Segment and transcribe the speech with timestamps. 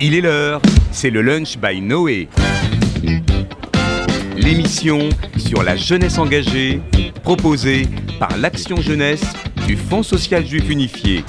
[0.00, 2.28] Il est l'heure, c'est le lunch by Noé.
[4.36, 6.80] L'émission sur la jeunesse engagée,
[7.24, 7.88] proposée
[8.20, 9.24] par l'Action Jeunesse
[9.66, 11.24] du Fonds social juif unifié.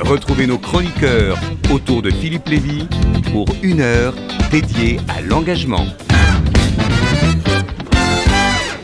[0.00, 1.38] Retrouvez nos chroniqueurs
[1.70, 2.88] autour de Philippe Lévy
[3.30, 4.14] pour une heure
[4.50, 5.86] dédiée à l'engagement.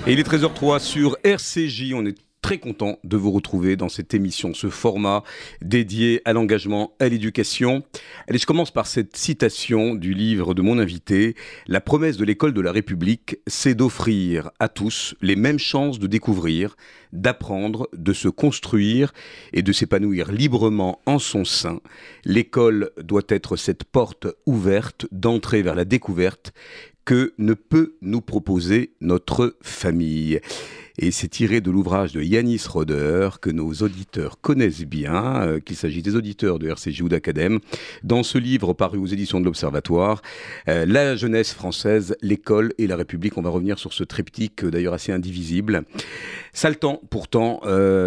[0.07, 1.95] Il est 13h03 sur RCJ.
[1.95, 2.19] On est
[2.51, 5.23] très content de vous retrouver dans cette émission, ce format
[5.62, 7.84] dédié à l'engagement, à l'éducation.
[8.27, 11.37] Allez, je commence par cette citation du livre de mon invité.
[11.69, 16.09] La promesse de l'école de la République, c'est d'offrir à tous les mêmes chances de
[16.09, 16.77] découvrir,
[17.12, 19.12] d'apprendre, de se construire
[19.52, 21.80] et de s'épanouir librement en son sein.
[22.24, 26.52] L'école doit être cette porte ouverte d'entrée vers la découverte
[27.05, 30.41] que ne peut nous proposer notre famille
[31.02, 35.74] et c'est tiré de l'ouvrage de Yanis Roder que nos auditeurs connaissent bien, euh, qu'il
[35.74, 37.59] s'agit des auditeurs de RCJ ou d'Acadème.
[38.04, 40.20] Dans ce livre paru aux éditions de l'Observatoire,
[40.68, 43.38] euh, La jeunesse française, l'école et la République.
[43.38, 45.84] On va revenir sur ce triptyque euh, d'ailleurs assez indivisible.
[46.52, 47.60] Saltant pourtant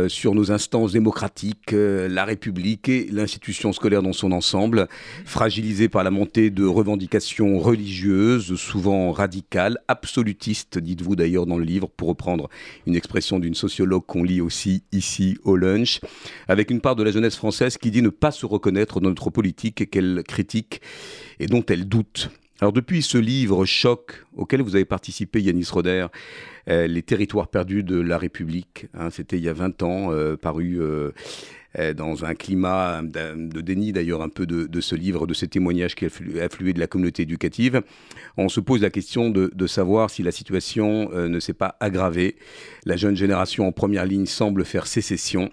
[0.09, 4.89] sur nos instances démocratiques, la République et l'institution scolaire dans son ensemble,
[5.23, 11.87] fragilisée par la montée de revendications religieuses, souvent radicales, absolutistes, dites-vous d'ailleurs dans le livre,
[11.87, 12.49] pour reprendre
[12.85, 15.99] une expression d'une sociologue qu'on lit aussi ici au lunch,
[16.47, 19.29] avec une part de la jeunesse française qui dit ne pas se reconnaître dans notre
[19.29, 20.81] politique et qu'elle critique
[21.39, 22.29] et dont elle doute.
[22.61, 26.07] Alors depuis ce livre choc auquel vous avez participé, Yanis Roder,
[26.69, 30.37] euh, Les territoires perdus de la République, hein, c'était il y a 20 ans, euh,
[30.37, 31.11] paru euh,
[31.95, 36.05] dans un climat de déni d'ailleurs un peu de, ce livre, de ces témoignages qui
[36.05, 37.81] afflué de la communauté éducative,
[38.37, 42.35] on se pose la question de, savoir si la situation euh, ne s'est pas aggravée.
[42.85, 45.51] La jeune génération en première ligne semble faire sécession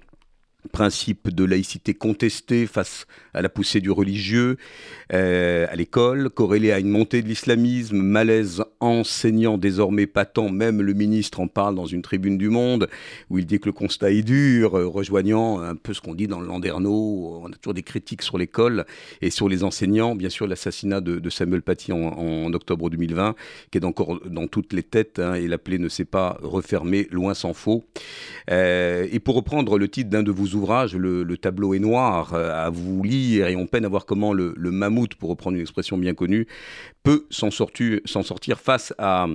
[0.69, 4.56] principe de laïcité contesté face à la poussée du religieux
[5.12, 10.94] euh, à l'école, corrélé à une montée de l'islamisme, malaise enseignant désormais patent, même le
[10.94, 12.88] ministre en parle dans une tribune du Monde,
[13.28, 16.26] où il dit que le constat est dur, euh, rejoignant un peu ce qu'on dit
[16.26, 18.84] dans le Landerneau, on a toujours des critiques sur l'école
[19.22, 23.34] et sur les enseignants, bien sûr l'assassinat de, Samuel Paty en, octobre 2020,
[23.71, 27.06] qui est encore dans toutes les têtes, hein, et la plaie ne s'est pas refermée,
[27.10, 27.84] loin s'en faut.
[28.50, 32.71] Euh, et pour reprendre le titre d'un de vos ouvrages, le, tableau est noir, à
[32.71, 36.15] vous lire, et on peine à voir comment le, mammouth pour reprendre une expression bien
[36.15, 36.47] connue,
[37.03, 38.00] peut s'en sortir,
[38.60, 39.27] face à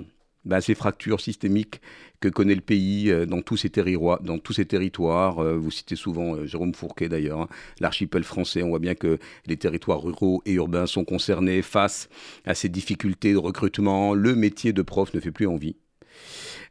[0.46, 1.82] bah, ces fractures systémiques
[2.20, 5.40] que connaît le pays euh, dans tous ces territoires.
[5.40, 7.48] Euh, vous citez souvent euh, Jérôme Fourquet d'ailleurs, hein,
[7.80, 8.64] l'archipel français.
[8.64, 9.18] On voit bien que
[9.48, 12.10] les territoires ruraux et urbains sont concernés face
[12.46, 14.14] à ces difficultés de recrutement.
[14.14, 15.76] Le métier de prof ne fait plus envie.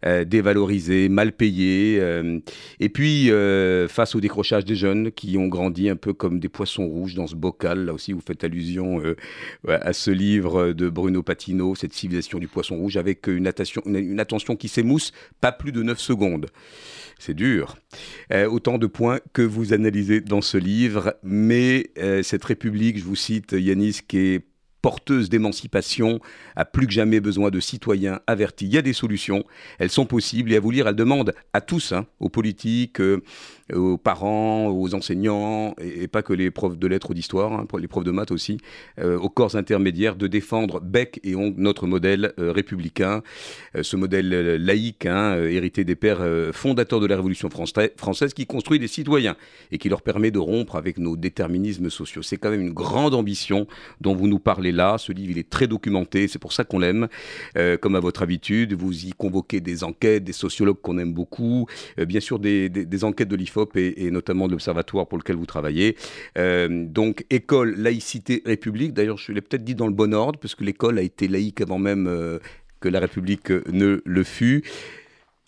[0.07, 1.99] Euh, dévalorisés, mal payés.
[1.99, 2.39] Euh,
[2.79, 6.51] et puis, euh, face au décrochage des jeunes qui ont grandi un peu comme des
[6.51, 9.03] poissons rouges dans ce bocal, là aussi vous faites allusion
[9.67, 14.21] à ce livre de Bruno Patino, cette civilisation du poisson rouge, avec une attention, une,
[14.21, 16.47] attention qui s'émousse, pas plus de 9 secondes.
[17.19, 17.77] C'est dur.
[18.51, 21.91] autant de points que vous analysez dans ce livre, mais
[22.23, 24.45] cette République, je vous cite Yanis, qui est
[24.85, 26.21] porteuse d'émancipation,
[26.57, 28.67] a plus que jamais besoin de citoyens avertis.
[28.67, 29.43] Il y a des solutions,
[29.79, 33.23] elles sont possibles et à vous lire, elles demandent à tous, hein, aux politiques, euh,
[33.73, 37.89] aux parents, aux enseignants, et, pas que les profs de lettres ou d'histoire, hein, les
[37.89, 38.59] profs de maths aussi,
[38.99, 43.23] euh, aux corps intermédiaires, de défendre bec et ongle notre modèle euh, républicain,
[43.81, 44.29] ce modèle
[44.63, 46.23] laïque, hein, hérité des pères
[46.53, 49.37] fondateurs de la Révolution française, qui construit des citoyens
[49.73, 52.21] et qui leur permet de rompre avec nos déterminismes sociaux.
[52.21, 53.67] C'est quand même une grande ambition
[54.03, 54.97] dont vous nous parlez là.
[54.99, 57.09] Ce livre, il est très documenté, c'est pour ça qu'on l'aime.
[57.81, 61.67] comme à votre habitude, vous y convoquez des enquêtes, des sociologues qu'on aime beaucoup,
[61.99, 65.97] bien sûr des, enquêtes de l'IFOP et, notamment de l'Observatoire pour lequel vous travaillez.
[66.39, 68.93] Euh, donc, école, laïcité, République.
[68.93, 71.79] D'ailleurs, je l'ai peut-être dit dans le bon ordre, puisque l'école a été laïque avant
[71.79, 72.39] même euh,
[72.81, 74.65] que la République ne le fût.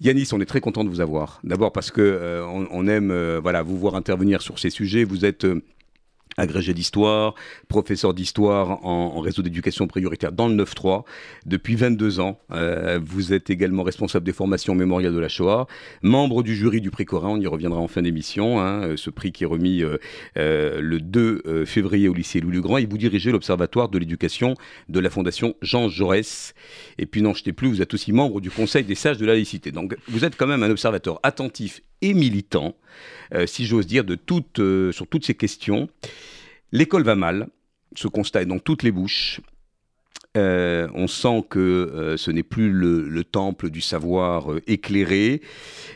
[0.01, 1.41] Yanis, on est très content de vous avoir.
[1.43, 5.05] D'abord parce que euh, on, aime voilà vous voir intervenir sur ces sujets.
[5.05, 5.47] Vous êtes
[6.37, 7.35] agrégé d'histoire,
[7.69, 11.05] professeur d'histoire en, réseau d'éducation prioritaire dans le 9-3
[11.47, 12.39] depuis 22 ans.
[12.53, 15.67] Euh, vous êtes également responsable des formations mémoriales de la Shoah,
[16.03, 19.11] membre du jury du prix Corin, on y reviendra en fin d'émission, hein, euh, ce
[19.11, 19.99] prix qui est remis euh,
[20.81, 24.55] le 2 février au lycée Louis-le-Grand, et vous dirigez l'Observatoire de l'éducation
[24.89, 26.55] de la Fondation Jean Jaurès.
[26.99, 29.33] Et puis n'en jetez plus, vous êtes aussi membre du Conseil des sages de la
[29.33, 29.73] laïcité.
[29.73, 32.77] Donc vous êtes quand même un observateur attentif et militant,
[33.47, 34.61] si j'ose dire, de toutes,
[34.93, 35.89] sur toutes ces questions.
[36.73, 37.49] L'école va mal,
[37.95, 39.41] ce constat est dans toutes les bouches.
[40.37, 45.41] Euh, on sent que euh, ce n'est plus le, temple du savoir euh, éclairé.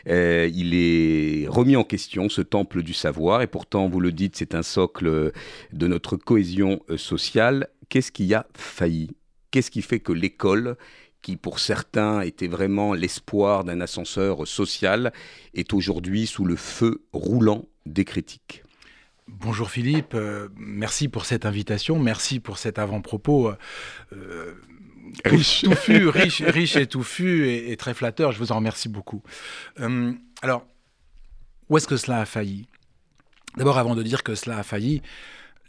[0.07, 4.55] il est remis en question, ce temple du savoir, et pourtant, vous le dites, c'est
[4.55, 5.31] un socle
[5.71, 7.67] de notre cohésion sociale.
[7.89, 9.11] qu'est-ce qui a failli?
[9.51, 10.77] Qu'est-ce qui fait que l'école,
[11.21, 15.11] qui pour certains était vraiment l'espoir d'un ascenseur social,
[15.53, 18.63] est aujourd'hui sous le feu roulant des critiques
[19.27, 23.53] Bonjour Philippe, euh, merci pour cette invitation, merci pour cet avant-propos.
[24.11, 24.53] Euh,
[25.23, 25.61] riche.
[25.61, 29.23] Touffu, riche, riche et touffu et, très flatteur, je vous en remercie beaucoup.
[29.79, 30.65] Euh, alors,
[31.69, 32.67] où est-ce que cela a failli?
[33.55, 35.01] D'abord, avant de dire que cela a failli,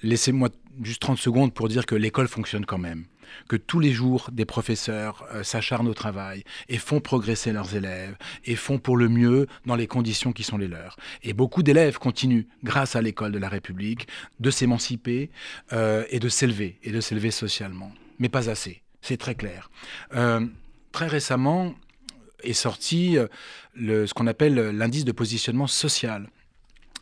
[0.03, 0.49] laissez-moi
[0.83, 3.07] juste 30 secondes pour dire que l'école fonctionne quand même
[3.49, 8.17] que tous les jours des professeurs euh, s'acharnent au travail et font progresser leurs élèves
[8.45, 10.97] et font pour le mieux dans les conditions qui sont les leurs.
[11.23, 14.07] Et beaucoup d'élèves continuent, grâce à l'école de la République,
[14.41, 15.31] de s'émanciper
[15.73, 17.93] euh, et de s'élever, et de s'élever socialement.
[18.19, 19.71] Mais pas assez, c'est très clair.
[20.15, 20.47] Euh,
[20.93, 21.75] très récemment
[22.43, 23.17] est sorti
[23.77, 26.29] ce qu'on appelle l'indice de positionnement social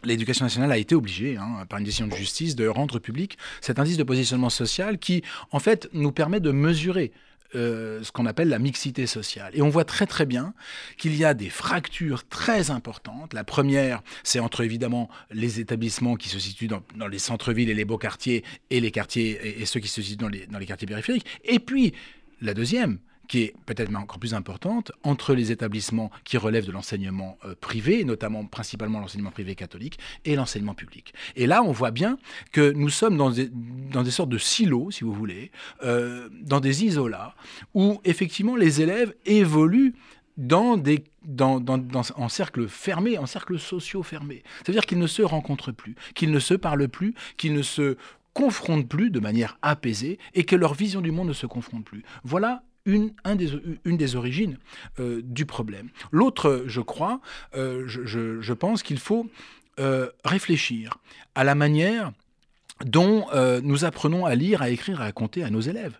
[0.05, 3.79] l'éducation nationale a été obligée, hein, par une décision de justice, de rendre public cet
[3.79, 7.12] indice de positionnement social qui, en fait, nous permet de mesurer
[7.56, 9.50] euh, ce qu'on appelle la mixité sociale.
[9.56, 10.55] Et on voit très très bien
[10.97, 13.35] qu'il y a des fractures très importantes.
[13.35, 17.85] La première, c'est entre évidemment les établissements qui se situent dans, les centres-villes et les
[17.85, 20.87] beaux quartiers et les quartiers et, ceux qui se situent dans les, dans les quartiers
[20.87, 21.26] périphériques.
[21.44, 21.93] Et puis
[22.41, 22.99] la deuxième,
[23.30, 28.02] qui est peut-être encore plus importante, entre les établissements qui relèvent de l'enseignement euh, privé,
[28.02, 31.14] notamment principalement l'enseignement privé catholique, et l'enseignement public.
[31.36, 32.18] Et là, on voit bien
[32.50, 35.52] que nous sommes dans des, sortes de silos, si vous voulez,
[35.84, 37.36] euh, dans des isolats,
[37.72, 39.94] où effectivement les élèves évoluent
[40.36, 41.80] dans des, dans, dans,
[42.16, 44.42] en cercle fermé, en cercle sociaux fermés.
[44.58, 47.96] C'est-à-dire qu'ils ne se rencontrent plus, qu'ils ne se parlent plus, qu'ils ne se
[48.34, 52.02] confrontent plus de manière apaisée et que leur vision du monde ne se confronte plus.
[52.24, 53.12] Voilà une,
[53.84, 54.58] des, origines
[54.98, 55.88] euh, du problème.
[56.12, 57.20] L'autre, je crois,
[57.54, 59.28] euh, je, pense qu'il faut
[59.78, 60.98] euh, réfléchir
[61.34, 62.12] à la manière
[62.86, 63.26] dont
[63.62, 65.98] nous apprenons à lire, à écrire, à compter à nos élèves.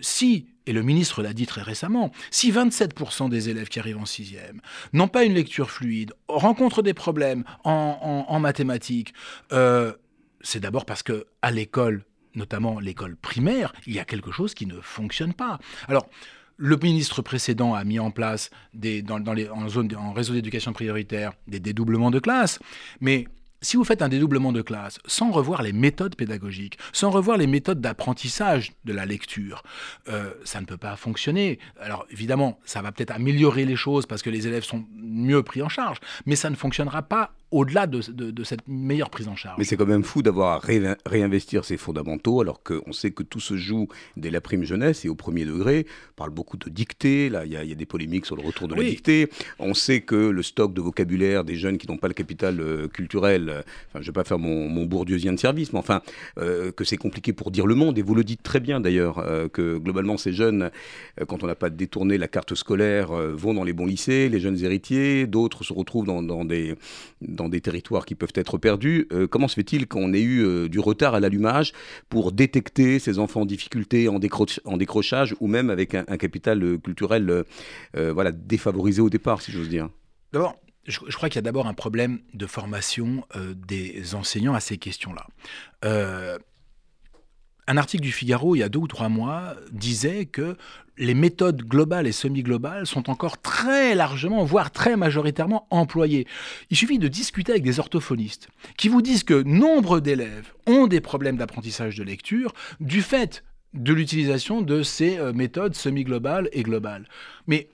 [0.00, 4.06] si, et le ministre l'a dit très récemment, si 27% des élèves qui arrivent en
[4.06, 4.62] sixième
[4.94, 9.12] n'ont pas une lecture fluide, rencontrent des problèmes en, en mathématiques,
[9.50, 14.66] c'est d'abord parce que à l'école, notamment l'école primaire, il y a quelque chose qui
[14.66, 15.58] ne fonctionne pas.
[15.88, 16.08] Alors,
[16.56, 20.72] le ministre précédent a mis en place des, dans, les, en, zone, en réseau d'éducation
[20.72, 22.58] prioritaire des dédoublements de classes,
[23.00, 23.26] mais
[23.62, 27.46] si vous faites un dédoublement de classe sans revoir les méthodes pédagogiques, sans revoir les
[27.46, 29.62] méthodes d'apprentissage de la lecture,
[30.08, 31.60] euh, ça ne peut pas fonctionner.
[31.80, 35.62] Alors évidemment, ça va peut-être améliorer les choses parce que les élèves sont mieux pris
[35.62, 38.00] en charge, mais ça ne fonctionnera pas au-delà de,
[38.44, 39.56] cette meilleure prise en charge.
[39.58, 40.60] Mais c'est quand même fou d'avoir à
[41.06, 45.08] réinvestir ces fondamentaux alors qu'on sait que tout se joue dès la prime jeunesse et
[45.08, 45.86] au premier degré.
[46.12, 48.74] On parle beaucoup de dictée, là il y, a des polémiques sur le retour de
[48.74, 49.28] la dictée.
[49.58, 52.88] On sait que le stock de vocabulaire des jeunes qui n'ont pas le capital euh,
[52.88, 56.00] culturel, euh, enfin je ne vais pas faire mon, mon bourdieusien de service, mais enfin
[56.38, 57.98] euh, que c'est compliqué pour dire le monde.
[57.98, 59.22] Et vous le dites très bien d'ailleurs,
[59.52, 60.70] que globalement ces jeunes,
[61.28, 64.62] quand on n'a pas détourné la carte scolaire, vont dans les bons lycées, les jeunes
[64.64, 66.74] héritiers, d'autres se retrouvent dans, dans des
[67.20, 69.08] dans des territoires qui peuvent être perdus.
[69.12, 71.72] Euh, comment se fait-il qu'on ait eu euh, du retard à l'allumage
[72.08, 74.18] pour détecter ces enfants en difficulté, en,
[74.64, 77.44] en décrochage, ou même avec un, capital euh, culturel
[77.94, 79.88] voilà, défavorisé au départ, si j'ose dire?
[80.32, 80.56] D'abord,
[80.86, 83.24] je, crois qu'il y a d'abord un problème de formation
[83.54, 85.26] des enseignants à ces questions-là.
[87.66, 90.56] Un article du Figaro, il y a deux ou trois mois, disait que
[90.98, 96.26] les méthodes globales et semi-globales sont encore très largement, voire très majoritairement employées.
[96.70, 101.00] Il suffit de discuter avec des orthophonistes qui vous disent que nombre d'élèves ont des
[101.00, 103.42] problèmes d'apprentissage de lecture du fait
[103.74, 107.08] de l'utilisation de ces euh, méthodes semi-globales et globales.
[107.46, 107.68] Mais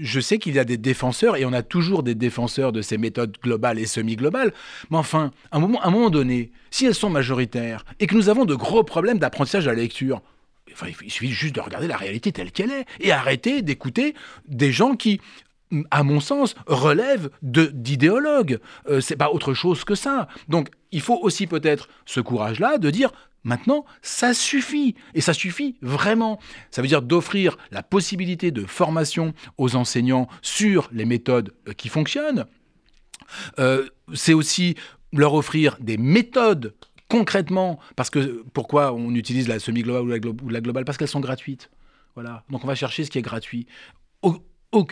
[0.00, 2.98] je sais qu'il y a des défenseurs, et on a toujours des défenseurs de ces
[2.98, 4.52] méthodes globales et semi-globales,
[4.90, 8.44] mais enfin, à un moment, à donné, si elles sont majoritaires et que nous avons
[8.44, 10.22] de gros problèmes d'apprentissage de la lecture,
[11.02, 14.14] il suffit juste de regarder la réalité telle qu'elle est et arrêter d'écouter
[14.46, 15.20] des gens qui,
[15.90, 18.58] à mon sens, relèvent d'idéologues.
[18.88, 20.28] Euh, c'est pas autre chose que ça.
[20.48, 23.12] Donc, il faut aussi peut-être ce courage-là de dire
[23.44, 24.94] Maintenant, ça suffit.
[25.14, 26.38] Et ça suffit vraiment.
[26.70, 31.88] Ça veut dire d'offrir la possibilité de formation aux enseignants sur les méthodes euh, qui
[31.88, 32.46] fonctionnent.
[33.58, 34.74] Euh, c'est aussi
[35.12, 36.74] leur offrir des méthodes
[37.08, 40.02] concrètement, parce que pourquoi on utilise la semi-globale
[40.42, 40.84] ou, la globale?
[40.84, 41.70] Parce qu'elles sont gratuites.
[42.14, 42.44] Voilà.
[42.50, 43.66] Donc on va chercher ce qui est gratuit.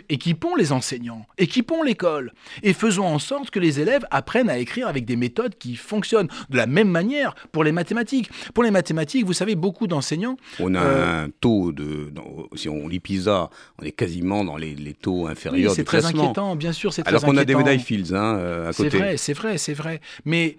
[0.08, 2.32] Équipons les enseignants, équipons l'école
[2.62, 6.28] et faisons en sorte que les élèves apprennent à écrire avec des méthodes qui fonctionnent.
[6.50, 8.30] De la même manière pour les mathématiques.
[8.54, 10.36] Pour les mathématiques, vous savez, beaucoup d'enseignants.
[10.58, 12.12] On a euh, un taux de.
[12.54, 16.56] si on lit PISA, on est quasiment dans les, taux inférieurs oui, C'est très inquiétant,
[16.56, 16.92] bien sûr.
[17.04, 18.90] Alors qu'on a des médailles Fields hein, euh, à côté.
[18.90, 20.00] C'est vrai, c'est vrai, c'est vrai.
[20.24, 20.56] Mais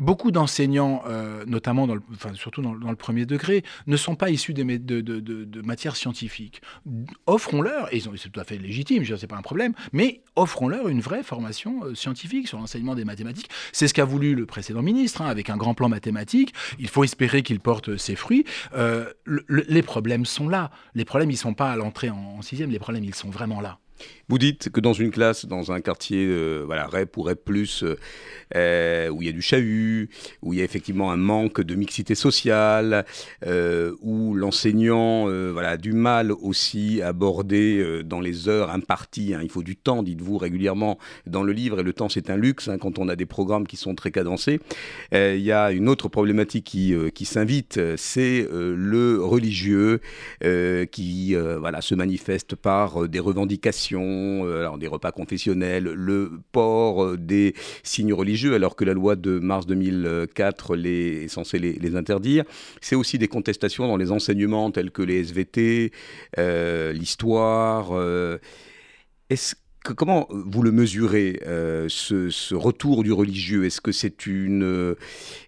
[0.00, 4.30] beaucoup d'enseignants, euh, notamment dans le, enfin, surtout dans, le premier degré, ne sont pas
[4.30, 6.62] issus de, matières scientifiques.
[7.26, 11.00] Offrons-leur, et c'est tout à fait légitime, ce n'est pas un problème, mais offrons-leur une
[11.00, 13.50] vraie formation euh, scientifique sur l'enseignement des mathématiques.
[13.72, 16.54] C'est ce qu'a voulu le précédent ministre, hein, avec un grand plan mathématique.
[16.78, 18.44] Il faut espérer qu'il porte ses fruits.
[18.74, 19.12] Euh,
[19.48, 20.70] les problèmes sont là.
[20.94, 23.60] Les problèmes, ils ne sont pas à l'entrée en sixième, les problèmes, ils sont vraiment
[23.60, 23.78] là.
[24.30, 27.50] Vous dites que dans une classe, dans un quartier, euh, voilà, REP ou REP+,
[27.82, 27.96] euh,
[28.54, 30.08] euh, où il y a du chahut,
[30.40, 33.04] où il y a effectivement un manque de mixité sociale,
[34.02, 39.50] où l'enseignant voilà, a du mal aussi à aborder dans les heures imparties, hein, il
[39.50, 42.78] faut du temps, dites-vous régulièrement dans le livre, et le temps c'est un luxe hein,
[42.78, 44.60] quand on a des programmes qui sont très cadencés.
[45.12, 50.00] Il y a une autre problématique qui, qui s'invite, c'est le religieux
[50.92, 57.16] qui voilà, se manifeste par des revendications euh, alors des repas confessionnels, le port euh,
[57.16, 62.44] des signes religieux, alors que la loi de mars 2004 les, est censée les, interdire.
[62.80, 65.92] C'est aussi des contestations dans les enseignements tels que les SVT,
[66.38, 67.92] euh, l'histoire.
[69.28, 73.64] Est-ce comment vous le mesurez, euh, ce, retour du religieux?
[73.64, 74.94] Est-ce que c'est une,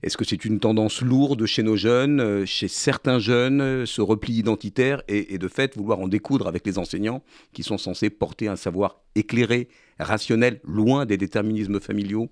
[0.02, 4.34] est-ce que c'est une tendance lourde chez nos jeunes, euh, chez certains jeunes, ce repli
[4.34, 7.22] identitaire et, et, de fait vouloir en découdre avec les enseignants
[7.52, 12.30] qui sont censés porter un savoir éclairé, rationnel, loin des déterminismes familiaux?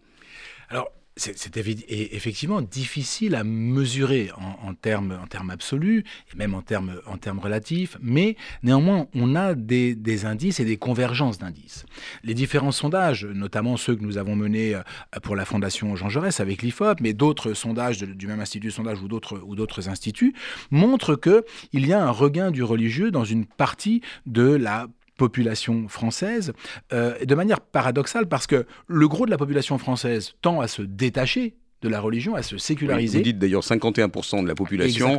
[0.68, 4.30] Alors, c'est effectivement difficile à mesurer
[4.62, 5.18] en, termes,
[5.50, 10.64] absolus et même en termes, en termes relatifs, mais néanmoins, on a des, indices et
[10.64, 11.84] des convergences d'indices.
[12.24, 14.82] Les différents sondages, notamment ceux que nous avons menés euh,
[15.22, 18.98] pour la Fondation Jean Jaurès avec l'IFOP, mais d'autres sondages du même institut de sondage
[19.02, 19.08] ou
[19.56, 20.34] d'autres instituts,
[20.70, 24.88] montrent qu'il y a un regain du religieux dans une partie de la
[25.20, 26.54] population française,
[26.94, 30.80] euh, de manière paradoxale, parce que le gros de la population française tend à se
[30.80, 33.18] détacher de la religion à se séculariser.
[33.18, 35.18] vous dites d'ailleurs 51% de la population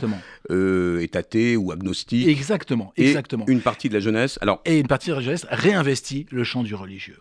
[0.52, 2.28] euh, est athée ou agnostique.
[2.28, 3.46] Exactement, exactement.
[3.48, 6.44] Et une partie de la jeunesse, alors et une partie de la jeunesse réinvestit le
[6.44, 7.18] champ du religieux.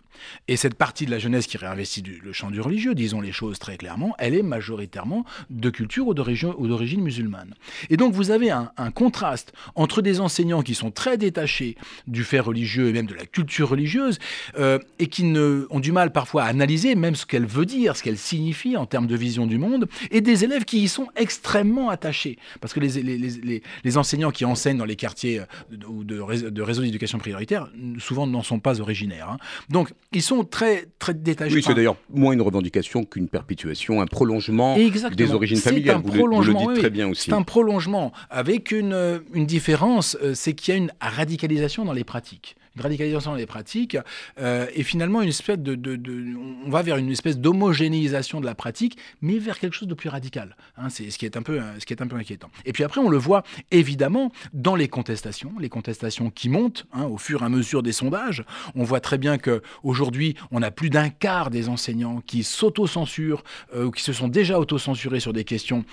[0.47, 3.57] Et cette partie de la jeunesse qui réinvestit le champ du religieux, disons les choses
[3.57, 7.55] très clairement, elle est majoritairement de culture ou d'origine musulmane.
[7.89, 12.39] Et donc vous avez un, contraste entre des enseignants qui sont très détachés du fait
[12.39, 14.19] religieux et même de la culture religieuse
[14.57, 17.95] euh, et qui ne, ont du mal parfois à analyser même ce qu'elle veut dire,
[17.95, 21.07] ce qu'elle signifie en termes de vision du monde, et des élèves qui y sont
[21.15, 22.37] extrêmement attachés.
[22.59, 26.61] Parce que les, les, les, enseignants qui enseignent dans les quartiers euh, ou de, de,
[26.61, 27.69] réseaux d'éducation prioritaire,
[27.99, 29.29] souvent n'en sont pas originaires.
[29.29, 29.37] Hein.
[29.69, 31.55] Donc, ils sont très, très détachés.
[31.55, 36.01] Oui, c'est d'ailleurs moins une revendication qu'une perpétuation, un prolongement des origines familiales.
[36.03, 37.25] Vous, vous, le dites très bien aussi.
[37.25, 41.93] C'est un prolongement avec une, une différence, euh, c'est qu'il y a une radicalisation dans
[41.93, 43.97] les pratiques une radicalisation des pratiques
[44.39, 45.77] euh, et finalement une espèce de,
[46.65, 50.09] on va vers une espèce d'homogénéisation de la pratique, mais vers quelque chose de plus
[50.09, 50.55] radical.
[50.77, 52.49] Hein, c'est ce qui est un peu, inquiétant.
[52.65, 57.05] Et puis après, on le voit évidemment dans les contestations, les contestations qui montent hein,
[57.05, 58.43] au fur et à mesure des sondages.
[58.75, 63.43] On voit très bien que aujourd'hui, on a plus d'un quart des enseignants qui s'autocensurent
[63.75, 65.83] euh, ou qui se sont déjà autocensurés sur des questions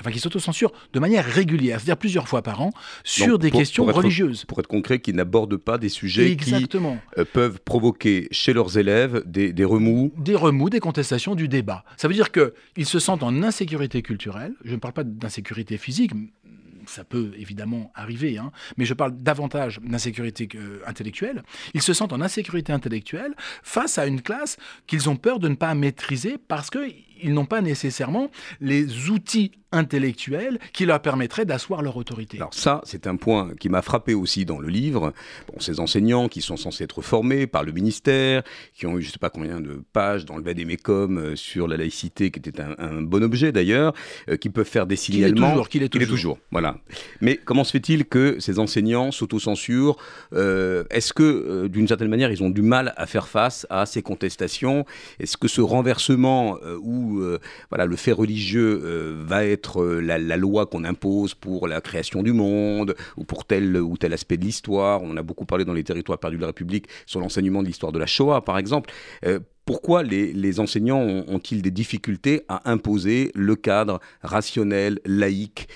[0.00, 2.70] enfin qui s'autocensurent de manière régulière, c'est-à-dire plusieurs fois par an,
[3.04, 4.44] sur des questions religieuses.
[4.44, 9.22] Pour être concret, qui n'abordent pas des sujets qui euh, peuvent provoquer chez leurs élèves
[9.26, 10.12] des, des, remous.
[10.18, 11.84] Des remous, des contestations, du débat.
[11.96, 16.12] Ça veut dire qu'ils se sentent en insécurité culturelle, je ne parle pas d'insécurité physique,
[16.86, 20.48] ça peut évidemment arriver, hein, mais je parle davantage d'insécurité
[20.86, 21.42] intellectuelle.
[21.74, 25.54] Ils se sentent en insécurité intellectuelle face à une classe qu'ils ont peur de ne
[25.54, 26.70] pas maîtriser parce
[27.24, 32.38] qu'ils n'ont pas nécessairement les outils intellectuels qui leur permettraient d'asseoir leur autorité.
[32.38, 35.12] Alors ça, c'est un point qui m'a frappé aussi dans le livre.
[35.48, 39.08] Bon, ces enseignants qui sont censés être formés par le ministère, qui ont eu je
[39.08, 42.60] ne sais pas combien de pages dans le VADEMECOM euh, sur la laïcité, qui était
[42.60, 43.92] un, bon objet d'ailleurs,
[44.28, 45.64] euh, qui peuvent faire des signalements.
[45.66, 45.90] Qu'il est toujours.
[45.90, 46.38] Qu'il est toujours.
[46.52, 46.76] Voilà.
[47.20, 49.96] Mais comment se fait-il que ces enseignants s'autocensurent
[50.32, 54.02] euh, Est-ce que, d'une certaine manière, ils ont du mal à faire face à ces
[54.02, 54.86] contestations?
[55.18, 57.13] Est-ce que ce renversement où
[57.70, 62.32] voilà, le fait religieux va être euh, la, loi qu'on impose pour la création du
[62.32, 65.02] monde ou pour tel ou tel aspect de l'histoire.
[65.02, 67.92] On a beaucoup parlé dans les territoires perdus de la République sur l'enseignement de l'histoire
[67.92, 68.90] de la Shoah, par exemple.
[69.24, 75.68] Euh, pourquoi les, enseignants ont-ils des difficultés à imposer le cadre rationnel, laïque?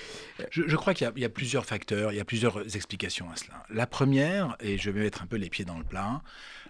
[0.51, 3.63] Je, crois qu'il y, a plusieurs facteurs, il y a plusieurs explications à cela.
[3.71, 6.21] La première, et je vais mettre un peu les pieds dans le plat,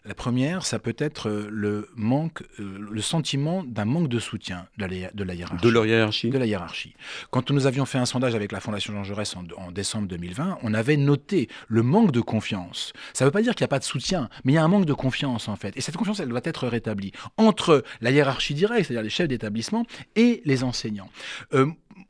[0.05, 5.11] La première, ça peut être le manque, le sentiment d'un manque de soutien de la,
[5.11, 5.63] de la hiérarchie.
[5.63, 6.95] De leur hiérarchie De la hiérarchie.
[7.31, 10.59] Quand nous avions fait un sondage avec la Fondation Jean Jaurès en, en décembre 2020,
[10.63, 12.93] on avait noté le manque de confiance.
[13.13, 14.63] Ça ne veut pas dire qu'il n'y a pas de soutien, mais il y a
[14.63, 15.75] un manque de confiance en fait.
[15.77, 19.85] Et cette confiance, elle doit être rétablie entre la hiérarchie directe, c'est-à-dire les chefs d'établissement,
[20.15, 21.09] et les enseignants.
[21.53, 21.67] Euh,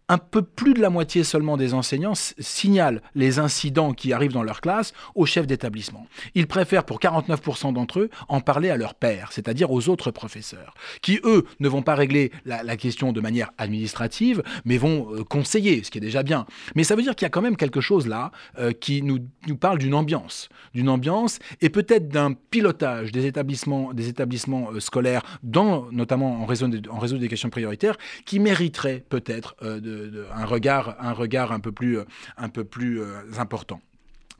[0.10, 4.44] un peu plus de la moitié seulement des enseignants signalent les incidents qui arrivent dans
[4.44, 6.08] leur classe au chef d'établissement.
[6.34, 10.74] Ils préfèrent, pour 49% d'entre eux, en parler à leur père, c'est-à-dire aux autres professeurs,
[11.02, 15.84] qui, eux, ne vont pas régler la, question de manière administrative, mais vont euh, conseiller,
[15.84, 16.46] ce qui est déjà bien.
[16.76, 19.20] Mais ça veut dire qu'il y a quand même quelque chose là euh, qui nous,
[19.48, 24.80] nous parle d'une ambiance, d'une ambiance et peut-être d'un pilotage des établissements, des établissements euh,
[24.80, 29.99] scolaires, dans, notamment en réseau, en réseau d'éducation prioritaire, qui mériterait peut-être de
[30.34, 32.00] un, regard, un regard un peu plus,
[32.38, 33.82] un peu plus euh, important.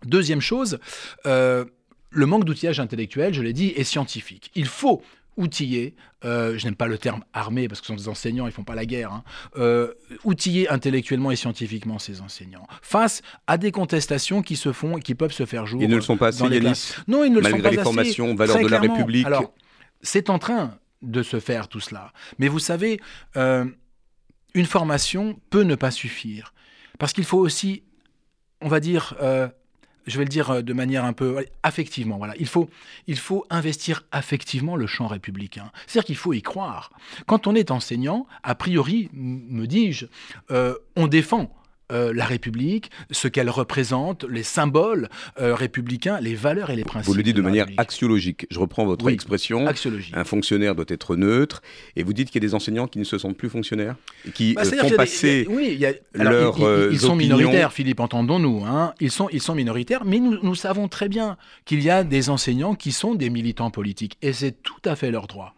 [0.06, 0.80] Deuxième chose,
[1.26, 1.66] euh,
[2.10, 4.52] le manque d'outillage intellectuel, je l'ai dit, est scientifique.
[4.56, 5.02] Il faut
[5.38, 8.52] outiller, euh, je n'aime pas le terme armé parce que ce sont des enseignants, ils
[8.52, 9.90] font pas la guerre, hein,
[10.26, 15.16] outiller intellectuellement et scientifiquement ces enseignants face à des contestations qui se font et qui
[15.16, 15.82] peuvent se faire jour.
[15.82, 16.44] Ils ne le sont pas assez,
[17.08, 19.26] Non, ils ne le sont pas les formations, valeurs de la République.
[19.26, 19.54] Alors,
[20.02, 22.12] c'est en train de se faire tout cela.
[22.38, 23.00] Mais vous savez,
[24.54, 26.54] une formation peut ne pas suffire.
[26.98, 27.84] Parce qu'il faut aussi,
[28.62, 29.48] on va dire, euh,
[30.06, 32.70] je vais le dire euh, de manière un peu affectivement, voilà, il faut,
[33.08, 35.72] il faut investir affectivement le champ républicain.
[35.88, 36.92] C'est-à-dire qu'il faut y croire.
[37.26, 40.08] Quand on est enseignant, a priori, me dis-je,
[40.52, 41.52] euh, on défend
[41.92, 47.08] euh, la République, ce qu'elle représente, les symboles euh, républicains, les valeurs et les principes.
[47.08, 48.48] Vous le dites de, manière axiologique.
[48.52, 49.66] Je reprends votre expression.
[49.68, 50.14] Axiologique.
[50.16, 51.62] Un fonctionnaire doit être neutre.
[51.96, 53.96] Et vous dites qu'il y a des enseignants qui ne se sentent plus fonctionnaires
[54.34, 58.66] qui bah, font passer oui, leurs ils, ils, sont minoritaires, Philippe, entendons-nous.
[58.66, 58.94] Hein.
[59.00, 62.30] Ils, sont, ils sont minoritaires, mais nous, nous savons très bien qu'il y a des
[62.30, 64.18] enseignants qui sont des militants politiques.
[64.22, 65.56] Et c'est tout à fait leur droit.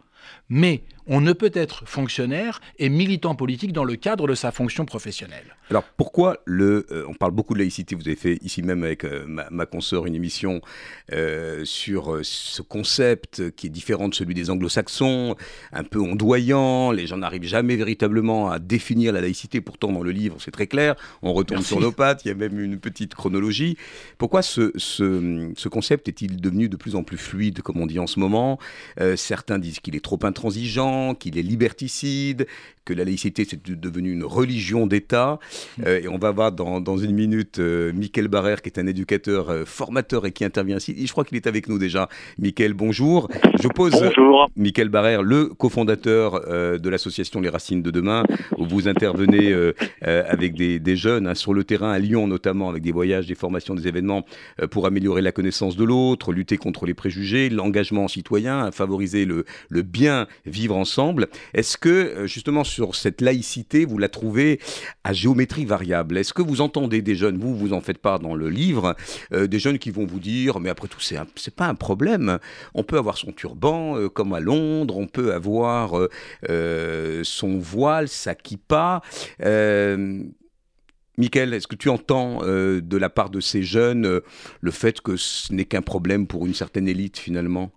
[0.48, 4.84] Mais on ne peut être fonctionnaire et militant politique dans le cadre de sa fonction
[4.84, 5.56] professionnelle.
[5.70, 6.86] Alors pourquoi le...
[6.90, 10.04] Euh, on parle beaucoup de laïcité, vous avez fait ici même avec euh, ma, consoeur
[10.06, 10.60] une émission
[11.12, 15.34] euh, sur ce concept qui est différent de celui des anglo-saxons,
[15.72, 20.10] un peu ondoyant, les gens n'arrivent jamais véritablement à définir la laïcité, pourtant dans le
[20.10, 23.14] livre c'est très clair, on retourne sur nos pattes, il y a même une petite
[23.14, 23.78] chronologie.
[24.18, 28.06] Pourquoi ce, ce, concept est-il devenu de plus en plus fluide, comme on dit en
[28.06, 28.58] ce moment?
[29.16, 32.46] Certains disent qu'il est trop intransigeant, qu'il est liberticide,
[32.84, 35.38] que la laïcité c'est devenu une religion d'État.
[35.78, 35.82] Mmh.
[35.86, 38.86] Euh, et on va voir dans, dans une minute euh, Mickaël Barrère, qui est un
[38.86, 41.06] éducateur euh, formateur et qui intervient ici.
[41.06, 42.08] je crois qu'il est avec nous déjà.
[42.38, 43.28] Mickaël, bonjour.
[43.62, 44.48] Je pose bonjour.
[44.56, 48.24] Mickaël Barrère, le cofondateur de l'association Les Racines de Demain,
[48.58, 49.54] où vous intervenez
[50.02, 53.34] avec des, des jeunes hein, sur le terrain à Lyon notamment, avec des voyages, des
[53.34, 54.24] formations, des événements
[54.70, 59.82] pour améliorer la connaissance de l'autre, lutter contre les préjugés, l'engagement citoyen, favoriser le, le
[59.82, 60.76] bien vivre
[61.54, 64.60] Est-ce que justement sur cette laïcité, vous la trouvez
[65.04, 66.18] à géométrie variable?
[66.18, 68.96] Est-ce que vous entendez des jeunes, vous, vous en faites part dans le livre,
[69.32, 71.18] euh, des jeunes qui vont vous dire, mais après tout, c'est,
[71.54, 72.38] pas un problème.
[72.74, 76.08] On peut avoir son turban, euh, comme à Londres, on peut avoir
[76.48, 79.02] euh, son voile, sa kippa.
[81.18, 84.20] Michael, est-ce que tu entends de la part de ces jeunes
[84.60, 87.70] le fait que ce n'est qu'un problème pour une certaine élite finalement?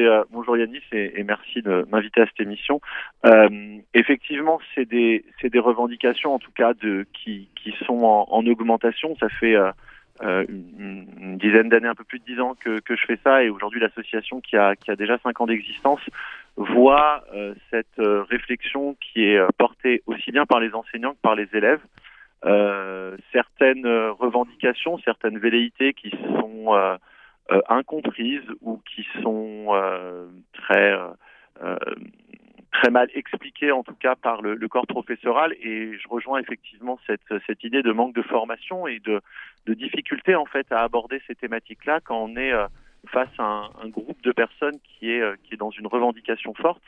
[0.00, 2.80] Euh, bonjour Yanis et, merci de m'inviter à cette émission.
[3.26, 5.24] Euh, effectivement, c'est des,
[5.54, 7.48] revendications en tout cas qui,
[7.86, 9.16] sont en, augmentation.
[9.20, 13.18] Ça fait euh, une, dizaine d'années, un peu plus de dix ans que, je fais
[13.24, 16.00] ça et aujourd'hui l'association qui a, déjà cinq ans d'existence
[16.56, 17.24] voit
[17.70, 21.80] cette réflexion qui est portée aussi bien par les enseignants que par les élèves.
[23.32, 26.98] certaines revendications, certaines velléités qui sont
[27.68, 30.96] incomprises ou qui sont euh, très
[31.62, 31.76] euh,
[32.72, 35.52] très mal expliquées en tout cas par le, corps professoral.
[35.62, 39.20] Et je rejoins effectivement cette, cette idée de manque de formation et de,
[39.66, 42.52] de difficulté en fait à aborder ces thématiques là quand on est
[43.08, 46.82] face à un, un, groupe de personnes qui est qui est dans une revendication forte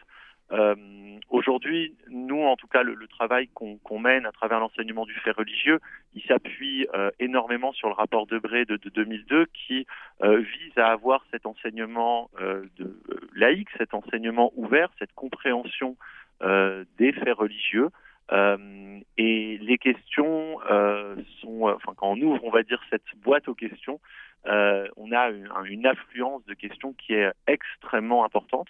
[0.53, 0.75] euh,
[1.31, 5.81] Aujourd'hui, nous, en tout cas, le, travail qu'on mène à travers l'enseignement du fait religieux,
[6.15, 9.87] il s'appuie euh, énormément sur le rapport Debré de, de 2002 qui
[10.23, 12.31] euh, vise à avoir cet enseignement
[13.35, 15.97] laïque, cet enseignement ouvert, cette compréhension
[16.41, 17.89] des faits religieux.
[18.33, 20.59] et les questions
[21.41, 23.99] sont, enfin, quand on ouvre, on va dire, cette boîte aux questions,
[24.47, 25.31] euh, on a
[25.65, 28.69] une, affluence de questions qui est extrêmement importante.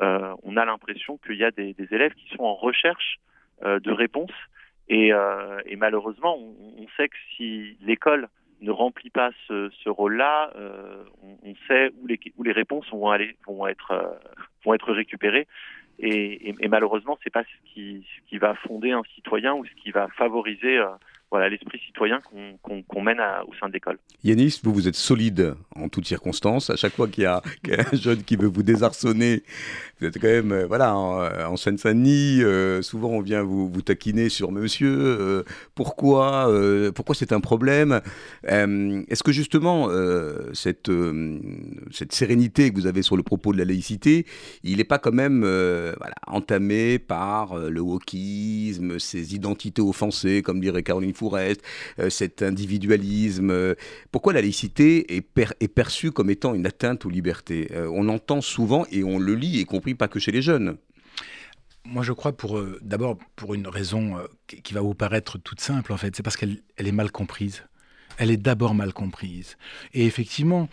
[0.00, 3.18] Euh, on a l'impression qu'il y a des, élèves qui sont en recherche
[3.64, 4.32] euh, de réponses
[4.88, 5.12] et,
[5.76, 8.28] malheureusement, on, sait que si l'école
[8.60, 10.52] ne remplit pas ce, rôle-là,
[11.22, 14.12] on, sait où les, réponses vont, aller, vont, être,
[14.92, 15.46] récupérées.
[15.98, 20.08] Et, malheureusement, pas ce qui, ce qui va fonder un citoyen ou ce qui va
[20.08, 20.78] favoriser
[21.32, 22.20] voilà l'esprit citoyen
[22.62, 23.18] qu'on mène
[23.48, 23.98] au sein de l'école.
[24.22, 26.68] Yanis, vous, vous êtes solide en toutes circonstances.
[26.68, 27.40] À chaque fois qu'il y, a
[27.92, 29.42] un jeune qui veut vous désarçonner,
[29.98, 34.28] vous êtes quand même, euh, voilà, en, Seine-Saint-Denis, euh, souvent on vient vous, vous taquiner
[34.28, 35.42] sur monsieur, euh,
[35.74, 36.52] pourquoi,
[36.94, 38.02] pourquoi c'est un problème?
[38.44, 39.88] Est-ce que justement,
[40.52, 40.90] cette,
[41.90, 44.26] cette sérénité que vous avez sur le propos de la laïcité,
[44.64, 50.82] il n'est pas quand même voilà, entamé par le wokisme, ces identités offensées, comme dirait
[50.82, 51.14] Caroline
[51.98, 53.50] euh, cet individualisme.
[53.50, 53.74] Euh,
[54.10, 58.86] pourquoi la laïcité est, perçue comme étant une atteinte aux libertés euh, On entend souvent
[58.90, 60.76] et on le lit, y compris pas que chez les jeunes.
[61.84, 65.96] Moi, je crois pour d'abord pour une raison qui va vous paraître toute simple en
[65.96, 67.64] fait, c'est parce qu'elle elle est mal comprise.
[68.18, 69.56] Elle est d'abord mal comprise.
[69.92, 70.68] Et effectivement,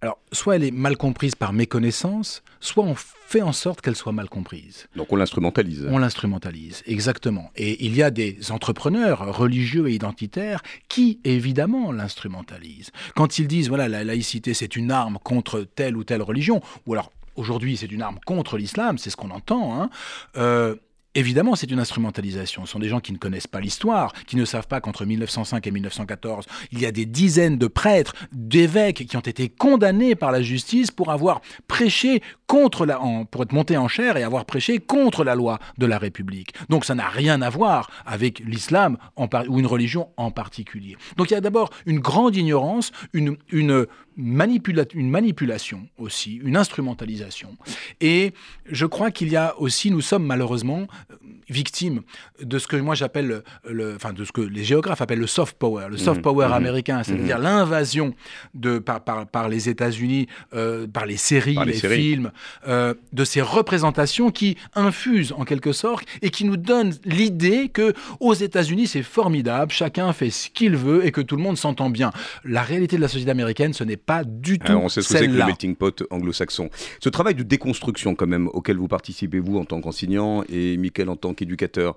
[0.00, 4.12] alors, soit elle est mal comprise par méconnaissance, soit on fait en sorte qu'elle soit
[4.12, 4.86] mal comprise.
[4.94, 5.88] Donc on l'instrumentalise.
[5.90, 7.50] On l'instrumentalise, exactement.
[7.56, 12.90] Et il y a des entrepreneurs religieux et identitaires qui, évidemment, l'instrumentalisent.
[13.16, 16.92] Quand ils disent, voilà, la laïcité, c'est une arme contre telle ou telle religion, ou
[16.92, 19.90] alors aujourd'hui, c'est une arme contre l'islam, c'est ce qu'on entend, hein,
[20.36, 20.76] euh,
[21.14, 22.66] Évidemment, c'est une instrumentalisation.
[22.66, 25.66] Ce sont des gens qui ne connaissent pas l'histoire, qui ne savent pas qu'entre 1905
[25.66, 30.32] et 1914, il y a des dizaines de prêtres, d'évêques qui ont été condamnés par
[30.32, 32.98] la justice pour avoir prêché contre la,
[33.30, 36.54] pour être montés en chair et avoir prêché contre la loi de la République.
[36.68, 40.96] Donc ça n'a rien à voir avec l'islam ou une religion en particulier.
[41.16, 43.86] Donc il y a d'abord une grande ignorance, une, une,
[44.18, 47.56] une manipulation aussi, une instrumentalisation.
[48.00, 48.32] Et
[48.66, 51.14] je crois qu'il y a aussi, nous sommes malheureusement euh,
[51.48, 52.02] victimes
[52.42, 55.56] de ce que moi j'appelle, le, enfin de ce que les géographes appellent le soft
[55.56, 56.22] power, le soft mmh.
[56.22, 56.52] power mmh.
[56.52, 57.42] américain, c'est-à-dire mmh.
[57.42, 58.14] l'invasion
[58.54, 62.32] de par, par, les États-Unis, euh, par les séries, les, films,
[62.66, 67.94] euh, de ces représentations qui infusent en quelque sorte et qui nous donnent l'idée que
[68.20, 71.90] aux États-Unis c'est formidable, chacun fait ce qu'il veut et que tout le monde s'entend
[71.90, 72.12] bien.
[72.44, 74.72] La réalité de la société américaine, ce n'est pas du tout.
[74.72, 76.70] on sait ce que c'est que le melting pot anglo-saxon.
[77.00, 81.08] Ce travail de déconstruction, quand même, auquel vous participez, vous, en tant qu'enseignant, et Mickaël
[81.08, 81.96] en tant qu'éducateur,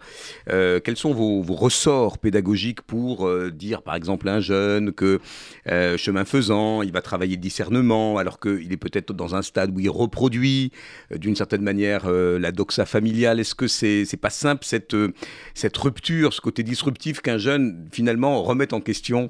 [0.50, 5.20] euh, quels sont vos, ressorts pédagogiques pour euh, dire, par exemple, à un jeune que,
[5.98, 9.80] chemin faisant, il va travailler le discernement, alors qu'il est peut-être dans un stade où
[9.80, 14.96] il reproduit, d'une certaine manière, la doxa familiale Est-ce que c'est n'est pas simple, cette,
[15.54, 19.30] cette rupture, ce côté disruptif qu'un jeune, finalement, remette en question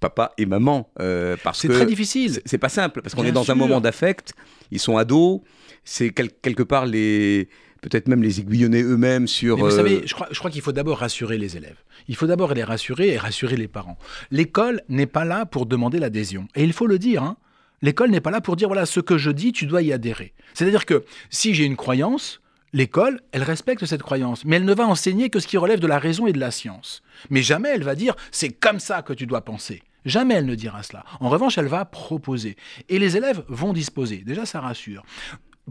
[0.00, 0.90] papa et maman.
[1.00, 2.40] Euh, c'est très difficile.
[2.44, 4.34] C'est pas simple, parce qu'on est dans un moment d'affect,
[4.70, 5.40] ils sont ados,
[5.84, 7.48] c'est quelque part les
[7.80, 9.58] peut-être même les aiguillonner eux-mêmes sur...
[9.58, 11.76] vous savez, euh, je crois, je crois qu'il faut d'abord rassurer les élèves.
[12.08, 13.98] Il faut d'abord les rassurer et rassurer les parents.
[14.30, 16.48] L'école n'est pas là pour demander l'adhésion.
[16.54, 17.36] Et il faut le dire, hein.
[17.84, 20.32] L'école n'est pas là pour dire, voilà, ce que je dis, tu dois y adhérer.
[20.54, 22.40] C'est-à-dire que si j'ai une croyance,
[22.76, 25.86] L'école, elle respecte cette croyance, mais elle ne va enseigner que ce qui relève de
[25.86, 27.04] la raison et de la science.
[27.30, 29.84] Mais jamais elle va dire c'est comme ça que tu dois penser.
[30.04, 31.04] Jamais elle ne dira cela.
[31.20, 32.56] En revanche, elle va proposer.
[32.88, 34.24] Et les élèves vont disposer.
[34.26, 35.04] Déjà, ça rassure.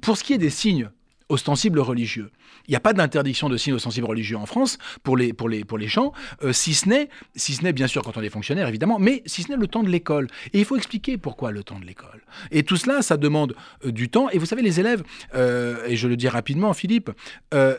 [0.02, 0.90] Pour ce qui est des signes
[1.30, 2.32] ostensibles religieux.
[2.68, 5.66] Il n'y a pas d'interdiction de signes ostensibles religieux en France pour les, pour les,
[5.66, 8.30] pour les gens, euh, si ce n'est, si ce n'est bien sûr quand on est
[8.30, 10.28] fonctionnaire évidemment, mais si ce n'est le temps de l'école.
[10.54, 12.24] Et il faut expliquer pourquoi le temps de l'école.
[12.52, 13.56] Et tout cela, ça demande
[13.86, 14.30] euh, du temps.
[14.30, 15.04] Et vous savez, les élèves,
[15.36, 17.12] euh, et je le dis rapidement, Philippe,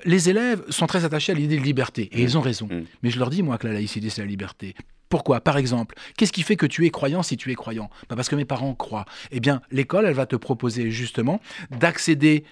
[0.05, 2.09] les élèves sont très attachés à l'idée de liberté.
[2.13, 2.67] Et ils ont raison.
[2.67, 2.85] Mmh.
[3.03, 4.75] Mais je leur dis, moi, que la laïcité, c'est la liberté.
[5.15, 5.41] Pourquoi?
[5.41, 7.89] Par exemple, qu'est-ce qui fait que tu es croyant si tu es croyant?
[8.09, 9.05] Bah, Parce que mes parents croient.
[9.31, 12.43] Eh bien, l'école, elle va te proposer justement d'accéder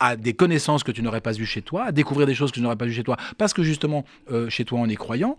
[0.00, 2.56] à des connaissances que tu n'aurais pas eues chez toi, à découvrir des choses que
[2.56, 5.38] tu n'aurais pas vues chez toi, parce que justement, euh, chez toi, on est croyant,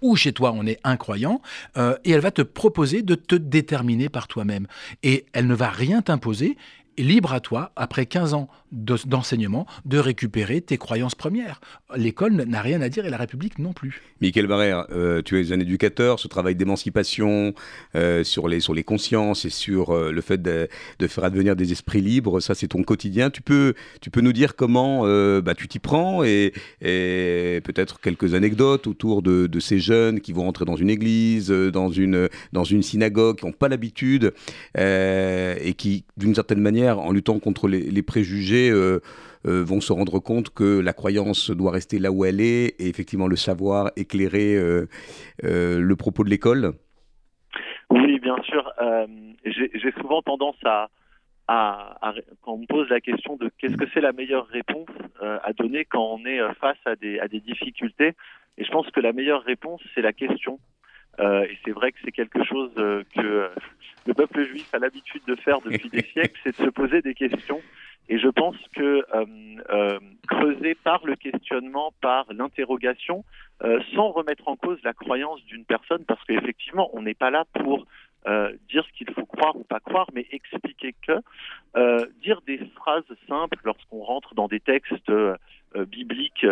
[0.00, 1.40] ou chez toi on est incroyant,
[1.76, 4.66] euh, et elle va te proposer de te déterminer par toi-même.
[5.02, 6.56] Et elle ne va rien t'imposer,
[6.98, 11.60] libre à toi, après 15 ans d'enseignement, de, récupérer tes croyances premières.
[11.96, 14.02] L'école n'a rien à dire et la République non plus.
[14.20, 17.54] Michael Barrère, euh, tu es un éducateur, ce travail d'émancipation
[17.94, 20.68] euh, sur, les, sur les consciences et sur euh, le fait de,
[21.06, 23.30] faire advenir des esprits libres, ça c'est ton quotidien.
[23.30, 25.04] Tu peux, tu peux nous dire comment
[25.40, 30.64] bah, tu t'y prends et, peut-être quelques anecdotes autour de, ces jeunes qui vont entrer
[30.64, 34.34] dans une église, dans une, dans une synagogue, qui n'ont pas l'habitude
[34.76, 39.00] et qui, d'une certaine manière, en luttant contre les préjugés, euh,
[39.46, 42.88] euh, vont se rendre compte que la croyance doit rester là où elle est et
[42.88, 44.86] effectivement le savoir éclairer euh,
[45.42, 46.72] le propos de l'école
[47.90, 48.72] Oui, bien sûr.
[49.44, 50.88] J'ai souvent tendance à,
[51.46, 54.88] quand on me pose la question de qu'est-ce que c'est la meilleure réponse
[55.20, 58.14] à donner quand on est face à des, à des difficultés,
[58.56, 60.58] et je pense que la meilleure réponse, c'est la question.
[61.18, 63.50] Et c'est vrai que c'est quelque chose que
[64.06, 67.14] le peuple juif a l'habitude de faire depuis des siècles, c'est de se poser des
[67.14, 67.60] questions.
[68.08, 69.02] Et je pense que
[70.28, 73.24] creuser par le questionnement, par l'interrogation,
[73.94, 77.86] sans remettre en cause la croyance d'une personne, parce qu'effectivement, on n'est pas là pour
[78.26, 81.12] euh, dire ce qu'il faut croire ou pas croire, mais expliquer que,
[81.76, 85.12] euh, dire des phrases simples lorsqu'on rentre dans des textes
[85.76, 86.46] euh, bibliques,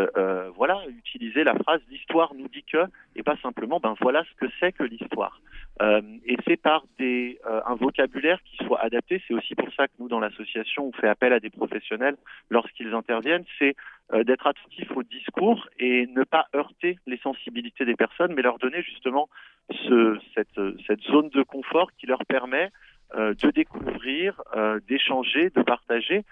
[0.57, 2.85] voilà, utiliser la phrase l'histoire nous dit que,
[3.17, 5.41] et pas simplement ben voilà ce que c'est que l'histoire.
[5.81, 9.23] et c'est par des, un vocabulaire qui soit adapté.
[9.27, 12.17] C'est aussi pour ça que nous, dans l'association, on fait appel à des professionnels
[12.51, 13.45] lorsqu'ils interviennent.
[13.59, 13.75] C'est
[14.13, 18.83] d'être attentif au discours et ne pas heurter les sensibilités des personnes, mais leur donner
[18.83, 19.29] justement
[19.71, 22.71] ce, cette, cette, zone de confort qui leur permet
[23.15, 26.25] euh, de découvrir, euh, d'échanger, de partager.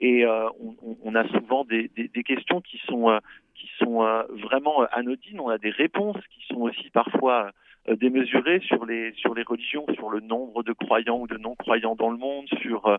[0.00, 3.18] Et euh, on, on, a souvent des, des, des questions qui sont, euh,
[3.54, 5.40] qui sont euh, vraiment anodines.
[5.40, 7.50] On a des réponses qui sont aussi parfois
[7.88, 12.10] démesurées sur les, sur les religions, sur le nombre de croyants ou de non-croyants dans
[12.10, 12.98] le monde, sur,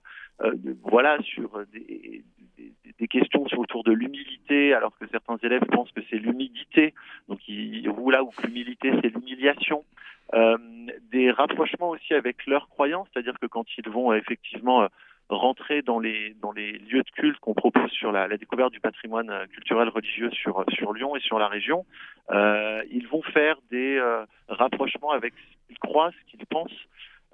[0.81, 2.23] voilà, sur des,
[2.97, 6.95] des questions autour de l'humilité, alors que certains élèves pensent que c'est l'humidité,
[7.27, 9.83] donc ils, ou là où l'humilité c'est l'humiliation.
[10.35, 10.57] Euh,
[11.11, 14.87] des rapprochements aussi avec leurs croyances, c'est-à-dire que quand ils vont euh, effectivement euh,
[15.29, 18.79] rentrer dans les dans les lieux de culte qu'on propose sur la, la, découverte du
[18.79, 21.85] patrimoine culturel religieux sur sur Lyon et sur la région,
[22.31, 26.87] euh, ils vont faire des euh, rapprochements avec ce qu'ils croient, ce qu'ils pensent.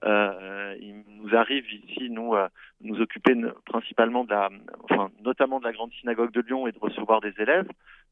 [0.03, 2.47] Euh, il nous arrive ici, nous, euh,
[2.81, 3.33] nous occuper
[3.65, 4.49] principalement de la,
[4.83, 7.67] enfin, notamment de la grande synagogue de Lyon et de recevoir des élèves.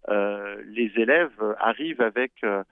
[0.09, 2.63] Euh, les élèves arrivent avec, euh,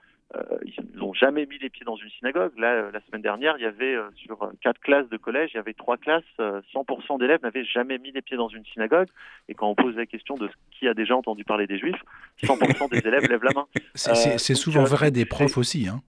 [0.65, 2.57] ils n'ont jamais mis les pieds dans une synagogue.
[2.57, 5.73] Là, la semaine dernière, il y avait sur quatre classes de collège, il y avait
[5.73, 9.07] trois classes, 100% d'élèves n'avaient jamais mis les pieds dans une synagogue.
[9.49, 12.01] Et quand on pose la question de qui a déjà entendu parler des Juifs,
[12.43, 13.67] 100% des élèves lèvent la main.
[13.95, 16.01] C'est souvent vrai des profs aussi, hein.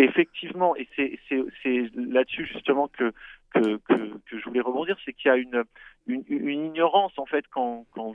[0.00, 3.12] Effectivement, et c'est là-dessus justement que,
[3.52, 3.94] que, que,
[4.30, 5.64] que, je voulais rebondir, c'est qu'il y a une,
[6.06, 8.12] une, une, ignorance en fait quand, quand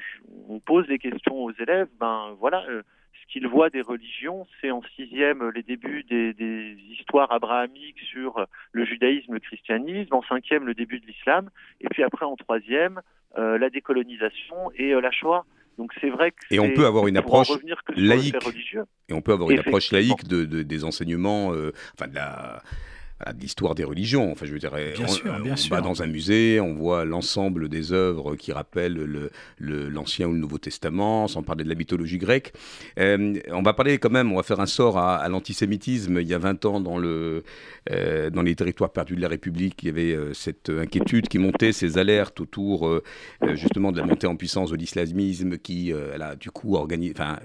[0.48, 1.90] on pose des questions aux élèves.
[2.00, 2.84] Ben voilà, euh,
[3.24, 8.46] ce qu'ils voient des religions, c'est en sixième les débuts des, des, histoires abrahamiques sur
[8.72, 11.50] le judaïsme, le christianisme, en cinquième le début de l'islam,
[11.82, 13.02] et puis après en troisième
[13.38, 15.46] euh, la décolonisation et euh, la Shoah.
[15.80, 17.50] Donc c'est vrai que et on peut avoir une approche
[17.96, 18.36] laïque.
[19.10, 22.62] Et on peut avoir une approche laïque de, de, des enseignements, euh, enfin de la
[23.32, 24.32] de l'histoire des religions.
[24.32, 25.76] Enfin, je veux dire, bien on, sûr, bien on sûr.
[25.76, 30.58] va dans un musée, on voit l'ensemble des œuvres qui rappellent l'Ancien ou le Nouveau
[30.58, 32.54] Testament, sans parler de la mythologie grecque.
[33.00, 36.20] Euh, on va parler quand même, on va faire un sort à, à l'antisémitisme.
[36.20, 37.44] Il y a 20 ans, dans, le,
[37.92, 41.38] euh, dans les territoires perdus de la République, il y avait euh, cette inquiétude qui
[41.38, 43.02] montait, ces alertes autour
[43.54, 47.40] justement de la montée en puissance de l'islamisme qui, elle a du coup organisé, enfin,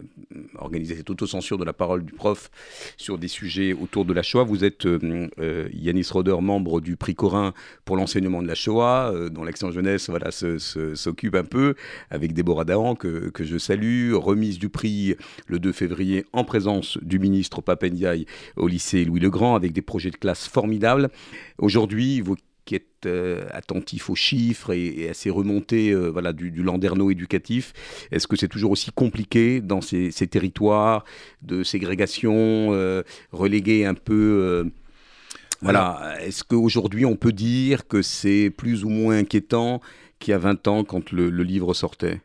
[0.57, 2.51] organisé cette autocensure de la parole du prof
[2.97, 4.45] sur des sujets autour de la Shoah.
[4.45, 4.87] Vous êtes
[5.73, 7.55] Yanis Roder, membre du prix Corin
[7.85, 11.75] pour l'enseignement de la Shoah, euh, dont l'action jeunesse voilà, s'occupe un peu,
[12.11, 14.13] avec Déborah Dahan, que, que, je salue.
[14.15, 15.15] Remise du prix
[15.47, 18.27] le 2 février en présence du ministre Papendiaï
[18.57, 21.11] au lycée Louis-le-Grand, avec des projets de classe formidables.
[21.59, 22.37] Aujourd'hui, vous
[22.69, 27.73] qui êtes euh, attentif aux chiffres et, à ces remontées euh, voilà, du, landerneau éducatif.
[28.13, 31.07] Est-ce que c'est toujours aussi compliqué dans ces, territoires
[31.41, 33.03] de ségrégation, euh,
[33.33, 34.71] un peu
[35.61, 36.17] voilà.
[36.21, 39.81] Est-ce qu'aujourd'hui, on peut dire que c'est plus ou moins inquiétant
[40.19, 42.21] qu'il y a 20 ans quand le, le livre sortait?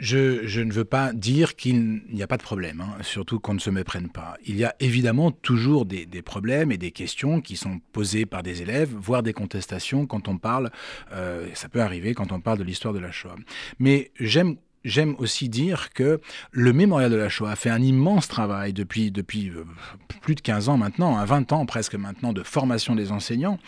[0.00, 3.54] Je, je, ne veux pas dire qu'il n'y a pas de problème, hein, surtout qu'on
[3.54, 4.36] ne se méprenne pas.
[4.44, 8.42] Il y a évidemment toujours des, des, problèmes et des questions qui sont posées par
[8.42, 10.70] des élèves, voire des contestations quand on parle,
[11.12, 13.36] euh, ça peut arriver quand on parle de l'histoire de la Shoah.
[13.78, 16.20] Mais j'aime j'aime aussi dire que
[16.52, 19.64] le mémorial de la Shoah a fait un immense travail depuis, depuis euh,
[20.22, 23.58] plus de 15 ans maintenant, hein, 20 ans presque maintenant, de formation des enseignants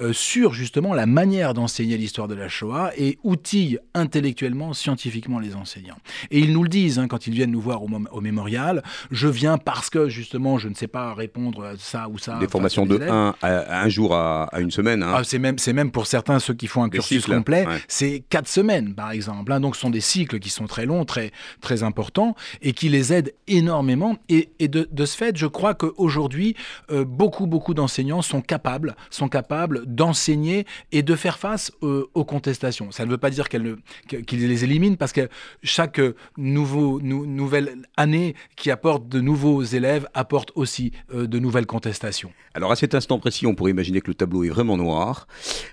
[0.00, 5.54] euh, sur justement la manière d'enseigner l'histoire de la Shoah et outille intellectuellement, scientifiquement les
[5.54, 5.98] enseignants.
[6.30, 9.28] Et ils nous le disent hein, quand ils viennent nous voir au, au, mémorial, je
[9.28, 12.38] viens parce que justement je ne sais pas répondre à ça ou ça.
[12.38, 15.02] Des formations de 1 à, un jour à, à une semaine.
[15.02, 15.14] Hein.
[15.16, 17.80] Ah, c'est même, même pour certains, ceux qui font un Des cursus cycles, complet, ouais.
[17.88, 19.52] c'est 4 semaines par exemple.
[19.52, 22.88] Hein, donc ce sont des cycles qui sont très longs, très, très importants, et qui
[22.88, 24.16] les aident énormément.
[24.28, 26.56] Et, de, ce fait, je crois qu'aujourd'hui,
[26.90, 32.24] euh, beaucoup, beaucoup d'enseignants sont capables, sont capables d'enseigner et de faire face euh, aux
[32.24, 32.90] contestations.
[32.90, 33.76] Ça ne veut pas dire qu'ils
[34.08, 35.28] qu les éliminent, parce que
[35.62, 36.00] chaque
[36.36, 42.32] nouveau, nou, nouvelle année qui apporte de nouveaux élèves apporte aussi euh, de nouvelles contestations.
[42.54, 45.26] Alors à cet instant précis, on pourrait imaginer que le tableau est vraiment noir,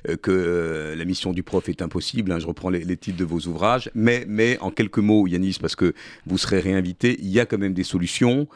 [0.10, 2.32] euh, que la mission du prof est impossible.
[2.32, 5.58] Hein, je reprends les, les titres de vos ouvrages, mais, mais en quelques mots, Yanis,
[5.62, 5.94] parce que
[6.26, 7.18] vous serez réinvité.
[7.22, 8.48] Il y a quand même des solutions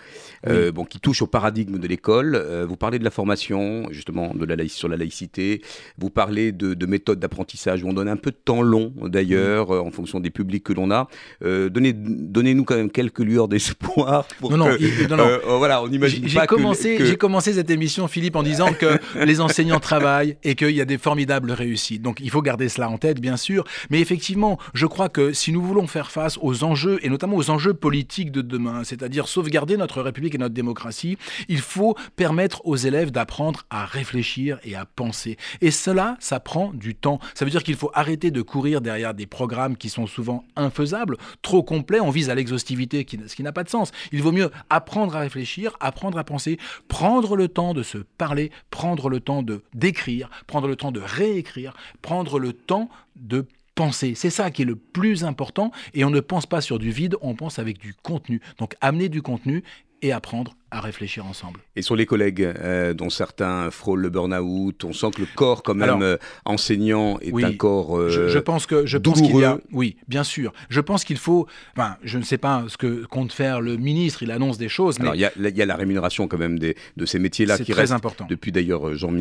[0.46, 2.32] bon, qui touchent au paradigme de l'école.
[2.68, 5.62] vous parlez de la formation, justement, de la sur la laïcité.
[5.98, 9.92] Vous parlez de, méthodes d'apprentissage où on donne un peu de temps long, d'ailleurs, en
[9.92, 11.08] fonction des publics que l'on a.
[11.42, 14.28] donnez, donnez-nous quand même quelques lueurs d'espoir.
[14.46, 14.78] Non, non,
[15.10, 15.58] non, non.
[15.58, 19.80] voilà, on imagine pas commencé, J'ai commencé cette émission, Philippe, en disant que les enseignants
[19.80, 22.02] travaillent et qu'il y a des formidables réussites.
[22.02, 23.64] Donc il faut garder cela en tête, bien sûr.
[23.90, 27.50] Mais effectivement, je crois que si nous voulons faire face aux enjeux, et notamment aux
[27.50, 31.18] enjeux politiques de demain, c'est-à-dire sauvegarder notre République et notre démocratie,
[31.50, 35.36] il faut permettre aux élèves d'apprendre à réfléchir et à penser.
[35.60, 37.20] Et cela, ça prend du temps.
[37.34, 41.18] Ça veut dire qu'il faut arrêter de courir derrière des programmes qui sont souvent infaisables,
[41.42, 43.92] trop complets, on vise à l'exhaustivité, ce qui n'a pas de sens.
[44.14, 48.52] Il vaut mieux apprendre à réfléchir, apprendre à penser, prendre le temps de se parler,
[48.70, 54.16] prendre le temps de d'écrire, prendre le temps de réécrire, prendre le temps de penser.
[54.16, 57.16] C'est ça qui est le plus important et on ne pense pas sur du vide,
[57.22, 58.42] on pense avec du contenu.
[58.58, 59.64] Donc amener du contenu
[60.02, 61.62] et apprendre à réfléchir ensemble.
[61.78, 65.64] Et sur les collègues, euh, dont certains frôlent le burn-out, on sent que le corps
[65.64, 69.46] quand même euh, enseignant est un corps euh, je, pense que je pense qu'il y
[69.46, 70.52] a, oui, bien sûr.
[70.70, 74.22] Je pense qu'il faut, enfin, je ne sais pas ce que compte faire le ministre.
[74.22, 77.20] Il annonce des choses, mais il y, a la rémunération quand même des, de ces
[77.20, 78.28] métiers-là qui très reste important.
[78.30, 79.12] depuis d'ailleurs Jean,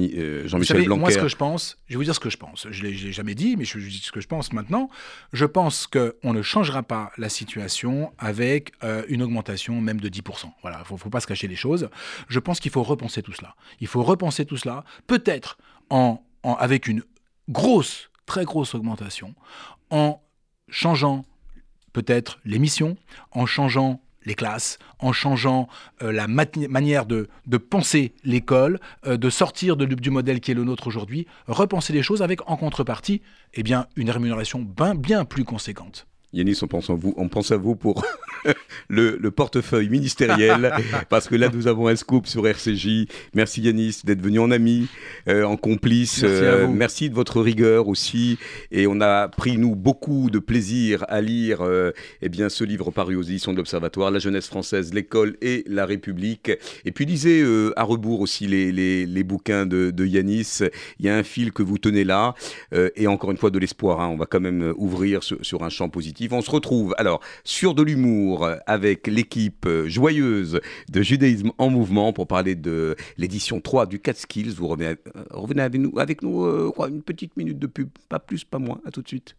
[0.46, 1.00] Jean-Michel Blanquer.
[1.00, 2.66] Moi, ce que je pense, je vais vous dire ce que je pense.
[2.70, 4.90] Je l'ai jamais dit, mais je dis ce que je pense maintenant.
[5.32, 8.72] Je pense que on ne changera pas la situation avec
[9.08, 10.46] une augmentation même de 10%.
[10.62, 11.88] Voilà, faut, faut pas se cacher les choses
[12.28, 13.54] je pense qu'il faut repenser tout cela.
[13.80, 15.58] Il faut repenser tout cela, peut-être
[15.90, 17.02] en, avec une
[17.48, 19.34] grosse, très grosse augmentation,
[19.90, 20.20] en
[20.68, 21.24] changeant
[21.92, 22.96] peut-être les missions,
[23.32, 25.68] en changeant les classes, en changeant
[26.02, 27.28] euh, la manière de,
[27.58, 32.22] penser l'école, euh, de sortir du modèle qui est le nôtre aujourd'hui, repenser les choses
[32.22, 33.20] avec en contrepartie
[33.52, 33.62] eh
[33.96, 34.60] une rémunération
[34.96, 36.06] bien plus conséquente.
[36.34, 38.04] Yanis, on pense, vous, on pense à vous pour
[38.88, 40.74] le, portefeuille ministériel,
[41.08, 43.06] parce que là, nous avons un scoop sur RCJ.
[43.34, 44.88] Merci Yanis d'être venu en ami,
[45.28, 46.22] euh, en complice.
[46.22, 48.38] Merci, euh, merci, de votre rigueur aussi.
[48.72, 52.90] Et on a pris, nous, beaucoup de plaisir à lire euh, eh bien, ce livre
[52.90, 56.50] paru aux éditions de l'Observatoire, La jeunesse française, l'école et la République.
[56.84, 57.44] Et puis lisez
[57.76, 60.58] à rebours aussi les, les, bouquins de, de, Yanis.
[60.98, 62.34] Il y a un fil que vous tenez là.
[62.72, 64.00] et encore une fois, de l'espoir.
[64.00, 64.08] Hein.
[64.08, 66.23] On va quand même ouvrir sur un champ positif.
[66.32, 70.60] On se retrouve alors sur de l'humour avec l'équipe joyeuse
[70.90, 74.54] de Judaïsme en mouvement pour parler de l'édition 3 du 4 Skills.
[74.56, 74.96] Vous revenez, euh,
[75.30, 78.80] revenez avec nous, avec nous euh, une petite minute de pub, pas plus, pas moins.
[78.86, 79.36] À tout de suite.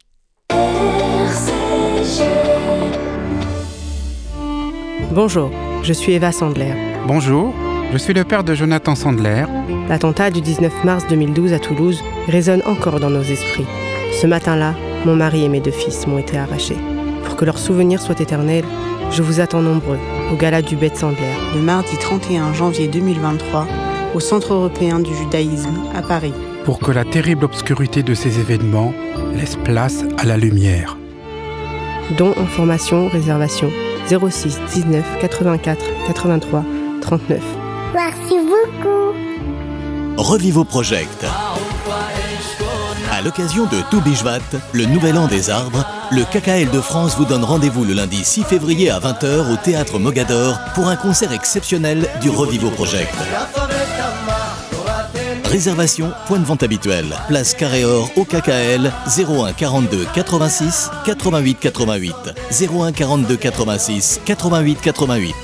[5.13, 5.52] Bonjour,
[5.84, 6.74] je suis Eva Sandler.
[7.08, 7.54] Bonjour,
[7.91, 9.45] je suis le père de Jonathan Sandler.
[9.88, 13.65] L'attentat du 19 mars 2012 à Toulouse résonne encore dans nos esprits.
[14.21, 16.78] Ce matin-là, mon mari et mes deux fils m'ont été arrachés.
[17.24, 18.63] Pour que leur souvenir soit éternel,
[19.12, 20.00] je vous attends nombreux
[20.32, 21.34] au gala du Bête Sandler.
[21.54, 23.68] Le mardi 31 janvier 2023,
[24.15, 26.34] au Centre européen du judaïsme à Paris.
[26.63, 28.94] Pour que la terrible obscurité de ces événements
[29.36, 30.98] laisse place à la lumière.
[32.18, 33.70] Dons, information, réservation
[34.08, 36.63] 06 19 84 83
[37.02, 37.41] 39.
[37.94, 39.13] Merci beaucoup.
[40.18, 41.26] Revivo Project.
[43.26, 44.40] L'occasion de Toubishvat,
[44.72, 48.44] le nouvel an des arbres, le KKL de France vous donne rendez-vous le lundi 6
[48.44, 53.16] février à 20h au théâtre Mogador pour un concert exceptionnel du Revivo Project.
[55.46, 57.08] Réservation, point de vente habituel.
[57.28, 62.16] Place Carré-Or au KKL 01 42 86 88 88.
[62.70, 65.36] 01 42 86 88 88.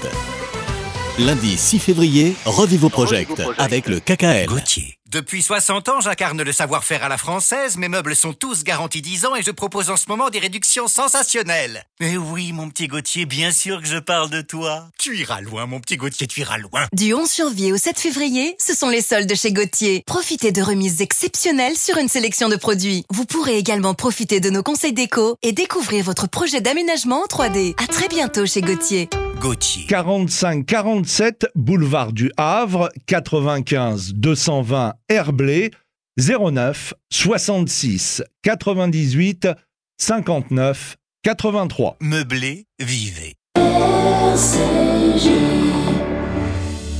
[1.17, 4.50] Lundi 6 février, Revivo Project avec le KKL.
[5.12, 7.76] Depuis 60 ans, j'incarne le savoir-faire à la française.
[7.76, 10.88] Mes meubles sont tous garantis 10 ans et je propose en ce moment des réductions
[10.88, 11.84] sensationnelles.
[12.00, 14.88] Mais oui, mon petit Gauthier, bien sûr que je parle de toi.
[14.97, 16.86] Tu iras loin, mon petit Gauthier, tu iras loin.
[16.93, 20.02] Du 11 janvier au 7 février, ce sont les soldes chez Gauthier.
[20.08, 23.04] Profitez de remises exceptionnelles sur une sélection de produits.
[23.10, 27.74] Vous pourrez également profiter de nos conseils déco et découvrir votre projet d'aménagement en 3D.
[27.84, 29.10] À très bientôt chez Gauthier.
[29.41, 29.88] Gauthier.
[29.88, 35.71] 45 47 boulevard du Havre 95 220 Herblé
[36.17, 39.47] 09 66 98
[39.97, 41.97] 59 83.
[42.00, 43.36] Meublé, vivez.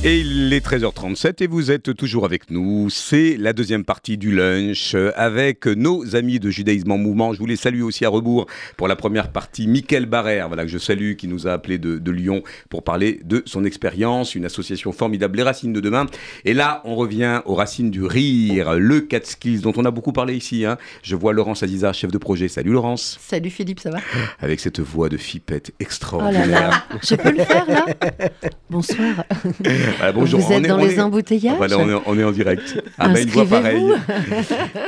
[0.04, 2.90] Et il est 13h37 et vous êtes toujours avec nous.
[2.90, 7.32] C'est la deuxième partie du lunch avec nos amis de Judaïsme en Mouvement.
[7.32, 8.46] Je voulais saluer aussi à rebours
[8.76, 11.98] pour la première partie Mickaël Barrère, voilà, que je salue, qui nous a appelé de,
[11.98, 16.06] de Lyon pour parler de son expérience, une association formidable, Les Racines de Demain.
[16.44, 20.34] Et là, on revient aux racines du rire, le Catskills, dont on a beaucoup parlé
[20.34, 20.64] ici.
[20.64, 20.78] Hein.
[21.04, 22.48] Je vois Laurence Aziza, chef de projet.
[22.48, 23.20] Salut Laurence.
[23.20, 23.98] Salut Philippe, ça va?
[24.40, 26.44] Avec cette voix de fipette extraordinaire.
[26.44, 27.86] Oh là là, je peux le faire là?
[28.68, 29.24] Bonsoir.
[30.00, 30.40] Ah, bonjour.
[30.40, 32.32] Vous êtes on est, dans on les est- embouteillages Voilà, on, est, on est en
[32.32, 32.82] direct.
[32.98, 33.92] Ah bah, une voix pareille.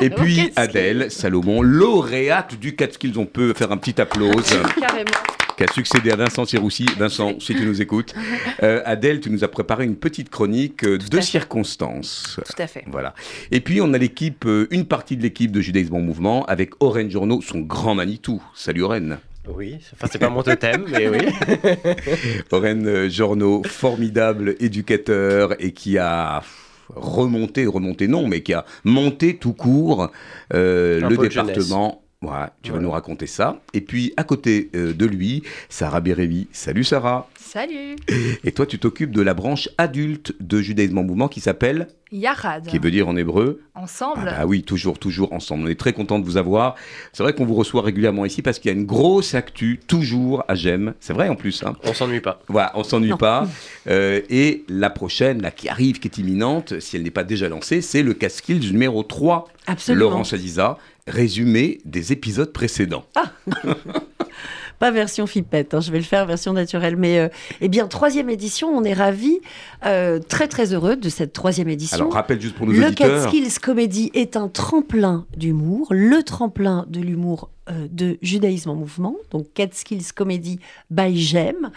[0.01, 0.51] Et puis.
[0.57, 3.15] Adèle Salomon, lauréate du Catskills.
[3.19, 4.45] On peut faire un petit applause.
[4.81, 5.11] Carrément.
[5.57, 6.87] Qui a succédé à Vincent Siroussi.
[6.99, 8.13] Vincent, si tu nous écoutes.
[8.65, 12.41] Euh, Adèle, tu nous as préparé une petite chronique euh, de circonstances.
[12.45, 12.85] Tout à fait.
[12.91, 13.15] Voilà.
[13.53, 16.71] Et puis, on a l'équipe, euh, une partie de l'équipe de Judaïsme en Mouvement avec
[16.81, 18.43] Oren Journeau, son grand Manitou.
[18.55, 19.19] Salut Oren.
[19.49, 21.18] Oui, enfin c'est pas mon totem, mais oui.
[22.51, 26.42] Oren euh, Journeau, formidable éducateur et qui a
[26.95, 30.11] remonté, remonté non, mais qui a monté tout court
[30.53, 32.01] euh, le département.
[32.22, 33.61] Voilà, tu vas nous raconter ça.
[33.74, 36.49] Et puis, à côté euh, de lui, Sarah Bérévi.
[36.53, 37.28] Salut Sarah.
[37.55, 37.95] Salut
[38.43, 42.67] Et toi, tu t'occupes de la branche adulte de Judaïsme en Mouvement qui s'appelle, Yarad.
[42.67, 44.35] qui veut dire en hébreu Ensemble.
[44.37, 45.63] ah oui, toujours, toujours ensemble.
[45.63, 46.75] On est très content de vous avoir.
[47.13, 50.43] C'est vrai qu'on vous reçoit régulièrement ici parce qu'il y a une grosse actu, toujours
[50.49, 50.95] à Gem.
[50.99, 51.63] C'est vrai en plus.
[51.63, 51.77] Hein.
[51.85, 52.41] On s'ennuie pas.
[52.49, 53.47] Voilà, on s'ennuie pas.
[53.87, 57.51] Euh, et la prochaine, là, qui arrive, qui est imminente, si elle n'est pas déjà
[57.51, 59.47] lancée, c'est le Caskills numéro 3.
[59.67, 60.09] Absolument.
[60.09, 63.05] Laurence Aziza, résumé des épisodes précédents.
[64.85, 66.97] Pas version fipette, hein, je vais le faire version naturelle.
[66.97, 67.30] Mais euh,
[67.62, 69.41] eh bien, troisième édition, on est ravis,
[69.87, 71.97] euh, très très heureux de cette troisième édition.
[71.97, 73.22] Alors, rappelle juste pour nos le auditeurs.
[73.22, 79.16] Catskills Comedy est un tremplin d'humour, le tremplin de l'humour euh, de judaïsme en mouvement,
[79.30, 80.59] donc Catskills Comedy
[80.91, 81.70] by Gem.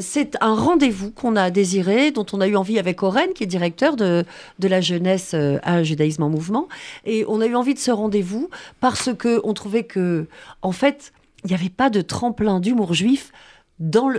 [0.00, 3.46] C'est un rendez-vous qu'on a désiré, dont on a eu envie avec Oren, qui est
[3.46, 4.24] directeur de,
[4.58, 6.68] de la jeunesse à judaïsme en mouvement.
[7.04, 8.48] Et on a eu envie de ce rendez-vous
[8.80, 10.26] parce que on trouvait que,
[10.62, 11.12] en fait,
[11.44, 13.32] il n'y avait pas de tremplin d'humour juif
[13.78, 14.12] dans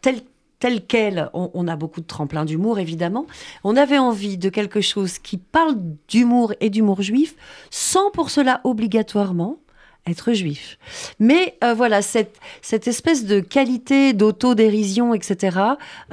[0.00, 0.20] tel
[0.58, 3.26] tel quel, on, on a beaucoup de tremplins d'humour, évidemment.
[3.62, 5.76] On avait envie de quelque chose qui parle
[6.08, 7.36] d'humour et d'humour juif,
[7.70, 9.58] sans pour cela obligatoirement
[10.06, 10.78] être juif.
[11.20, 15.58] Mais euh, voilà, cette, cette espèce de qualité d'autodérision, etc.,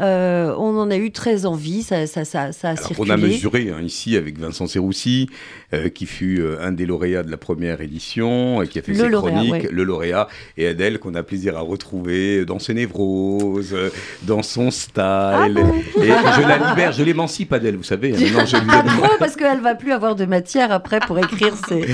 [0.02, 3.10] euh, on en a eu très envie, ça, ça, ça, ça a Alors, circulé.
[3.10, 5.30] on a mesuré hein, ici avec Vincent Serroussi,
[5.74, 8.98] euh, qui fut un des lauréats de la première édition, et qui a fait Le
[8.98, 9.70] ses lauréat, chroniques, ouais.
[9.72, 10.28] le lauréat,
[10.58, 13.76] et Adèle qu'on a plaisir à retrouver dans ses névroses,
[14.24, 14.94] dans son style.
[14.98, 18.14] Ah et je la libère, je l'émancipe Adèle, vous savez.
[18.14, 21.54] hein, maintenant, je Pas trop, parce qu'elle va plus avoir de matière après pour écrire
[21.70, 21.86] ses...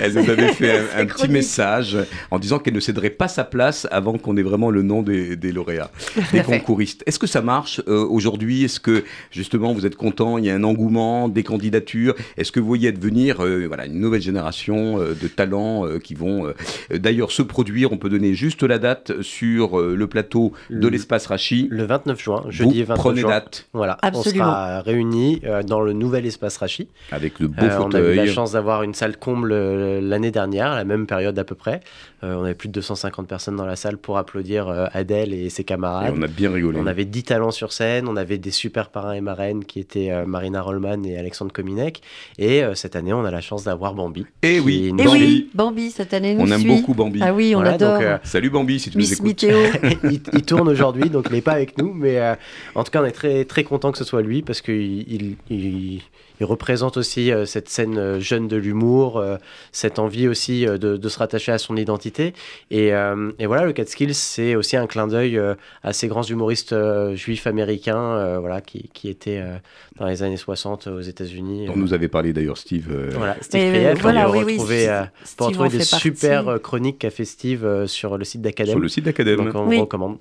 [0.00, 1.35] Elle nous avait fait un, un petit.
[1.36, 1.96] Message
[2.30, 5.36] en disant qu'elle ne céderait pas sa place avant qu'on ait vraiment le nom des,
[5.36, 5.90] des lauréats,
[6.32, 7.02] des concouristes.
[7.06, 8.64] Est-ce que ça marche euh, aujourd'hui?
[8.64, 12.14] Est-ce que justement vous êtes content Il y a un engouement des candidatures?
[12.36, 16.14] Est-ce que vous voyez advenir euh, voilà, une nouvelle génération euh, de talents euh, qui
[16.14, 17.92] vont euh, d'ailleurs se produire?
[17.92, 21.68] On peut donner juste la date sur euh, le plateau de Le- l'espace Rachi.
[21.70, 23.30] Le 29 juin, jeudi Vous 29 prenez juin.
[23.30, 23.66] date.
[23.72, 24.44] Voilà, Absolument.
[24.44, 26.88] on sera réunis euh, dans le nouvel espace Rachi.
[27.12, 28.28] Avec le beau Euh, on a eu la fauteuil.
[28.34, 31.80] chance d'avoir une salle comble euh, l'année dernière, la même période à peu près.
[32.24, 35.50] Euh, on avait plus de 250 personnes dans la salle pour applaudir euh, Adèle et
[35.50, 36.14] ses camarades.
[36.14, 36.78] Et on a bien rigolé.
[36.80, 40.10] On avait 10 talents sur scène, on avait des super parrains et marraines qui étaient
[40.10, 42.00] euh, Marina Rollman et Alexandre Kominek.
[42.38, 44.24] Et euh, cette année, on a la chance d'avoir Bambi.
[44.42, 45.10] Eh qui oui, Et Bambi.
[45.10, 46.68] oui, Bambi, cette année nous On aime suit.
[46.76, 47.20] beaucoup Bambi.
[47.22, 49.42] Ah oui, on Voilà, donc, euh, Salut Bambi si tu Miss nous écoutes.
[50.04, 51.92] Il, il tourne aujourd'hui, donc il n'est pas avec nous.
[51.92, 52.34] Mais euh,
[52.74, 55.36] en tout cas, on est très, très content que ce soit lui parce qu'il il,
[55.50, 56.02] il-
[56.38, 59.38] il représente aussi euh, cette scène euh, jeune de l'humour, euh,
[59.72, 62.15] cette envie aussi euh, de, de se rattacher à son identité.
[62.20, 66.22] Et, euh, et voilà, le Catskills, c'est aussi un clin d'œil euh, à ces grands
[66.22, 69.56] humoristes euh, juifs américains euh, voilà, qui, qui étaient euh,
[69.98, 71.68] dans les années 60 aux États-unis.
[71.72, 72.88] On nous avait parlé d'ailleurs Steve.
[72.90, 75.90] euh, Voilà, Steve Et, Krief, voilà, oui, oui, retrouver, euh, Steve en retrouver des fait
[75.90, 76.02] partie.
[76.08, 78.72] super chroniques qu'a fait Steve euh, sur le site d'Academ.
[78.72, 79.36] Sur le site d'Academ.
[79.36, 79.78] Donc on Oui.
[79.78, 80.18] recommande.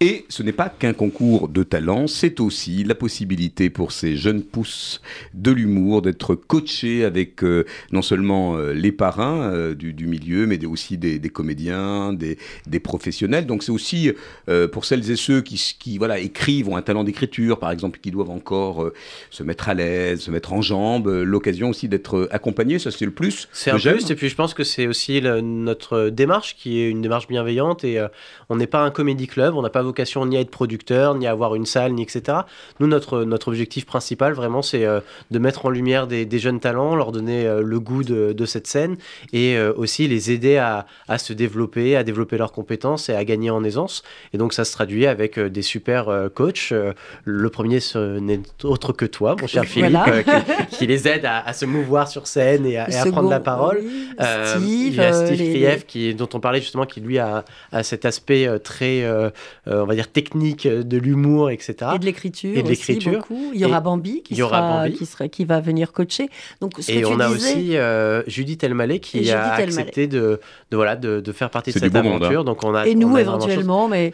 [0.00, 4.42] Et ce n'est pas qu'un concours de talent, c'est aussi la possibilité pour ces jeunes
[4.42, 5.00] pousses
[5.34, 10.46] de l'humour d'être coachés avec euh, non seulement euh, les parrains euh, du, du milieu,
[10.46, 13.46] mais aussi des, des comédiens, des, des professionnels.
[13.46, 14.12] Donc c'est aussi
[14.48, 17.98] euh, pour celles et ceux qui, qui voilà, écrivent, ont un talent d'écriture, par exemple,
[18.02, 18.92] qui doivent encore euh,
[19.30, 23.06] se mettre à l'aise, se mettre en jambe, euh, l'occasion aussi d'être accompagnés, ça c'est
[23.06, 23.48] le plus.
[23.52, 27.00] C'est un plus, et puis je pense que c'est aussi notre démarche qui est une
[27.00, 27.84] démarche bienveillante.
[27.84, 28.04] Et
[28.48, 31.26] on n'est pas un comédie club, on n'a pas vocation ni à être producteur, ni
[31.26, 32.38] à avoir une salle, ni etc.
[32.80, 34.84] Nous, notre, notre objectif principal, vraiment, c'est
[35.30, 38.66] de mettre en lumière des, des jeunes talents, leur donner le goût de, de cette
[38.66, 38.96] scène
[39.32, 43.50] et aussi les aider à, à se développer, à développer leurs compétences et à gagner
[43.50, 44.02] en aisance.
[44.32, 46.68] Et donc ça se traduit avec euh, des super euh, coachs.
[46.72, 46.92] Euh,
[47.24, 50.22] le premier ce n'est autre que toi, mon cher Philippe, Voilà.
[50.70, 53.30] qui, qui les aide à, à se mouvoir sur scène et à, et à prendre
[53.30, 53.80] la parole.
[53.82, 57.00] oui, Euh, Steve, il y a Steve les- Krief qui, dont on parlait justement, qui
[57.00, 59.30] lui a, a cet aspect très, euh,
[59.66, 61.74] on va dire, technique de l'humour, etc.
[61.94, 62.56] Et de l'écriture.
[62.56, 63.24] Et de l'écriture.
[63.54, 64.94] Il y aura Et Bambi qui, sera, Bambi.
[64.96, 66.28] qui, sera, qui va venir coacher.
[66.60, 69.62] Donc, ce Et que tu on a disais, aussi euh, Judith Elmaleh qui a Elmaleh.
[69.64, 70.40] accepté de,
[70.70, 72.40] de, voilà, de, de faire partie de cette monde, aventure.
[72.40, 72.44] hein.
[72.44, 74.12] Donc on a, et on nous a éventuellement, mais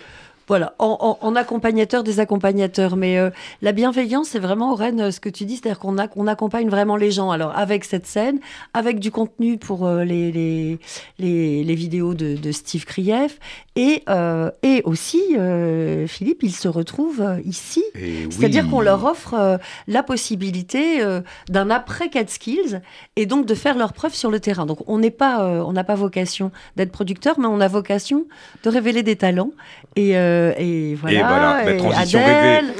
[0.48, 2.96] voilà, en, en- en accompagnateur des accompagnateurs.
[2.96, 3.30] Mais euh,
[3.62, 6.68] la bienveillance, c'est vraiment, Rennes, euh, ce que tu dis, c'est-à-dire qu'on a- qu'on accompagne
[6.68, 7.30] vraiment les gens.
[7.30, 8.40] Alors, avec cette scène,
[8.74, 10.78] avec du contenu pour euh, les, les,
[11.18, 13.38] les, les vidéos de, de Steve Krief,
[13.76, 17.84] et, euh, et aussi, euh, Philippe, ils se retrouvent ici.
[17.94, 21.00] Et C'est-à-dire qu'on leur offre la possibilité
[21.48, 22.80] d'un après skills
[23.16, 24.66] et donc de faire leurs preuves sur le terrain.
[24.66, 28.26] Donc on n'est pas, euh, on n'a pas vocation d'être producteur, mais on a vocation
[28.64, 29.50] de révéler des talents.
[29.98, 31.16] Et, euh, et voilà.
[31.16, 32.64] Et voilà, la et transition Adèle.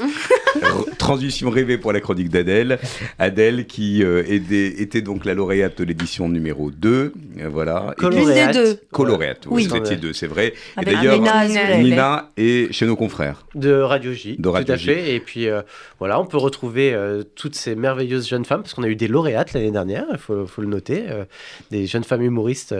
[0.61, 0.91] rêvée.
[0.97, 2.79] Transition rêvée pour la chronique d'Adèle.
[3.17, 7.13] Adèle qui euh, était, était donc la lauréate de l'édition numéro 2.
[7.39, 7.93] euh, voilà.
[8.01, 8.79] Et- L'une des deux.
[8.91, 10.47] Coloréate, oui, vous étiez deux, c'est vrai.
[10.47, 11.77] Et Avec d'ailleurs, Nina.
[11.77, 13.45] Nina est chez nos confrères.
[13.55, 14.85] de Radio J, De Radio tout à J.
[14.85, 15.15] fait.
[15.15, 15.61] Et puis euh,
[15.99, 19.07] voilà, on peut retrouver euh, toutes ces merveilleuses jeunes femmes, parce qu'on a eu des
[19.07, 21.25] lauréates l'année dernière, il faut, faut le noter, euh,
[21.71, 22.73] des jeunes femmes humoristes.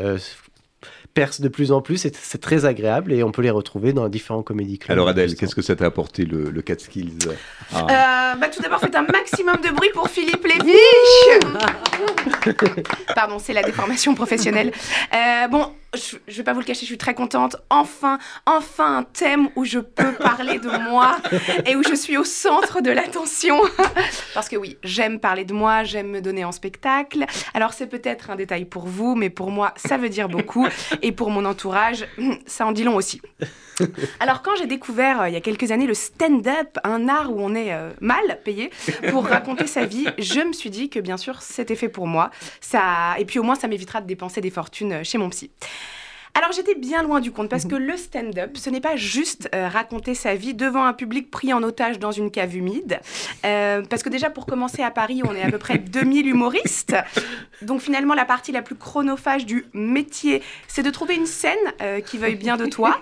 [1.14, 4.08] Percent de plus en plus, et c'est très agréable et on peut les retrouver dans
[4.10, 4.92] différents comédie clubs.
[4.92, 7.18] Alors Adèle, qu'est-ce que ça t'a apporté le, le 4 skills?
[7.74, 8.34] Ah.
[8.34, 11.44] Euh, bah, tout d'abord, faites un maximum de bruit pour Philippe Lévich.
[13.16, 14.72] Pardon, c'est la déformation professionnelle.
[15.14, 17.56] Euh, bon, je, je vais pas vous le cacher, je suis très contente.
[17.70, 21.18] Enfin, enfin un thème où je peux parler de moi
[21.66, 23.60] et où je suis au centre de l'attention.
[24.34, 27.26] Parce que oui, j'aime parler de moi, j'aime me donner en spectacle.
[27.54, 30.68] Alors c'est peut-être un détail pour vous, mais pour moi, ça veut dire beaucoup.
[31.02, 32.06] Et pour mon entourage,
[32.46, 33.22] ça en dit long aussi.
[34.20, 37.40] Alors quand j'ai découvert euh, il y a quelques années le stand-up, un art où
[37.40, 38.72] on est euh, mal payé
[39.10, 42.30] pour raconter sa vie, je me suis dit que bien sûr c'était fait pour moi.
[42.62, 43.16] Ça...
[43.18, 45.52] Et puis au moins ça m'évitera de dépenser des fortunes euh, chez mon psy.
[46.40, 49.68] Alors j'étais bien loin du compte parce que le stand-up, ce n'est pas juste euh,
[49.68, 53.02] raconter sa vie devant un public pris en otage dans une cave humide.
[53.46, 56.96] Euh, parce que déjà pour commencer à Paris, on est à peu près 2000 humoristes.
[57.62, 62.00] Donc finalement la partie la plus chronophage du métier, c'est de trouver une scène euh,
[62.00, 63.02] qui veuille bien de toi.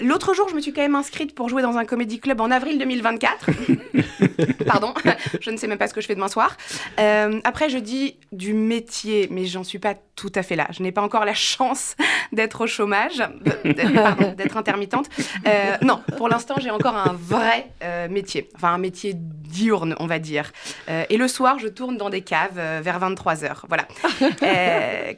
[0.00, 2.50] L'autre jour, je me suis quand même inscrite pour jouer dans un comédie club en
[2.50, 3.50] avril 2024.
[4.66, 4.94] Pardon,
[5.40, 6.56] je ne sais même pas ce que je fais demain soir.
[7.00, 10.68] Euh, après, je dis du métier, mais j'en suis pas tout à fait là.
[10.70, 11.96] Je n'ai pas encore la chance
[12.32, 13.22] d'être au chômage,
[13.64, 15.06] d'être intermittente.
[15.46, 20.06] Euh, non, pour l'instant, j'ai encore un vrai euh, métier, enfin un métier diurne, on
[20.06, 20.52] va dire.
[21.08, 23.62] Et le soir, je tourne dans des caves vers 23h.
[23.66, 23.88] Voilà.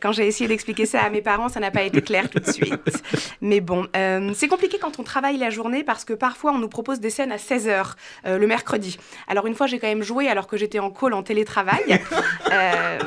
[0.01, 2.49] Quand j'ai essayé d'expliquer ça à mes parents, ça n'a pas été clair tout de
[2.49, 3.03] suite.
[3.41, 3.89] Mais bon,
[4.35, 7.33] c'est compliqué quand on travaille la journée parce que parfois on nous propose des scènes
[7.33, 7.93] à 16h
[8.27, 8.99] le mercredi.
[9.29, 12.01] Alors une fois, j'ai quand même joué alors que j'étais en call en télétravail.
[12.53, 12.99] Euh,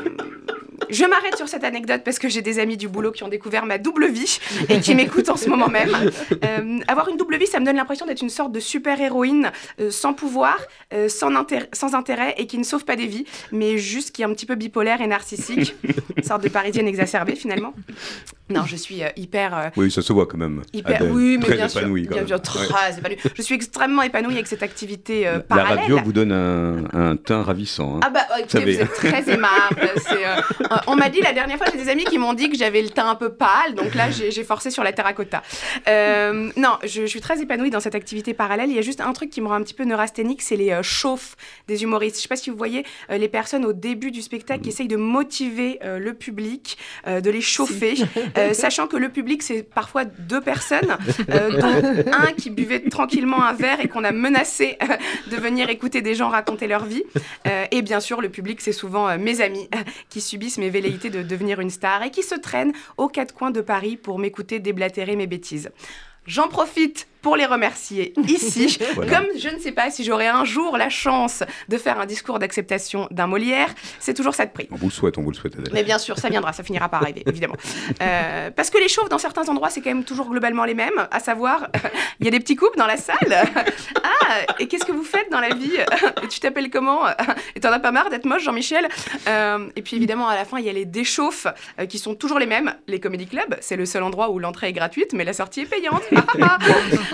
[0.89, 3.65] je m'arrête sur cette anecdote parce que j'ai des amis du boulot qui ont découvert
[3.65, 4.39] ma double vie
[4.69, 5.89] et qui m'écoutent en ce moment même.
[6.43, 9.91] Euh, avoir une double vie, ça me donne l'impression d'être une sorte de super-héroïne euh,
[9.91, 10.57] sans pouvoir,
[10.93, 14.21] euh, sans, intér- sans intérêt et qui ne sauve pas des vies, mais juste qui
[14.21, 15.75] est un petit peu bipolaire et narcissique.
[16.15, 17.73] Une sorte de parisienne exacerbée finalement.
[18.49, 19.57] Non, je suis euh, hyper...
[19.57, 20.61] euh, Oui, ça se voit quand même.
[20.73, 21.11] Hyper, Adèle.
[21.13, 22.97] oui, mais Très bien sûr, épanouie, quand bien sûr, très Ouais.
[22.99, 23.17] épanouie.
[23.35, 25.79] Je suis extrêmement épanouie avec cette activité euh, La parallèle.
[25.79, 27.97] radio vous donne un, un teint ravissant.
[27.97, 27.99] hein.
[28.03, 28.73] Ah bah écoutez, savez.
[28.75, 29.89] vous êtes très aimable.
[30.11, 30.35] euh,
[30.87, 32.89] on m'a dit la dernière fois, j'ai des amis qui m'ont dit que j'avais le
[32.89, 35.41] teint un peu pâle, donc là j'ai forcé sur la terracotta.
[35.87, 38.69] Euh, non, je, je suis très épanouie dans cette activité parallèle.
[38.69, 40.71] Il y a juste un truc qui me rend un petit peu neurasthénique, c'est les
[40.71, 41.35] euh, chauffes
[41.67, 42.17] des humoristes.
[42.17, 44.87] Je sais pas si vous voyez euh, les personnes au début du spectacle qui essayent
[44.87, 46.77] de motiver euh, le public,
[47.07, 47.95] euh, de les chauffer,
[48.37, 50.97] euh, sachant que le public c'est parfois deux personnes,
[51.29, 54.95] euh, dont un qui buvait tranquillement un verre et qu'on a menacé euh,
[55.31, 57.03] de venir écouter des gens raconter leur vie.
[57.47, 59.69] Euh, et bien sûr, le public, c'est souvent mes amis
[60.09, 63.51] qui subissent mes velléités de devenir une star et qui se traînent aux quatre coins
[63.51, 65.71] de Paris pour m'écouter déblatérer mes bêtises.
[66.25, 69.15] J'en profite pour les remercier ici, Voilà.
[69.17, 72.37] comme je ne sais pas si j'aurai un jour la chance de faire un discours
[72.37, 73.69] d'acceptation d'un Molière,
[73.99, 74.67] c'est toujours ça de prix.
[74.71, 75.73] On vous le souhaite, on vous le souhaite, Adèle.
[75.73, 77.55] Mais bien sûr, ça viendra, ça finira par arriver, évidemment.
[78.01, 81.07] Euh, parce que les chauves, dans certains endroits, c'est quand même toujours globalement les mêmes,
[81.11, 81.67] à savoir,
[82.19, 83.15] il y a des petits couples dans la salle.
[84.03, 85.71] Ah, et qu'est-ce que vous faites dans la vie?
[86.23, 87.01] Et tu t'appelles comment?
[87.55, 88.87] Et t'en as pas marre d'être moche, Jean-Michel?
[89.27, 91.47] Euh, Et puis évidemment, à la fin, il y a les déchauffes
[91.79, 92.73] euh, qui sont toujours les mêmes.
[92.87, 95.65] Les comédie clubs, c'est le seul endroit où l'entrée est gratuite, mais la sortie est
[95.65, 96.03] payante.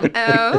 [0.04, 0.52] Euh,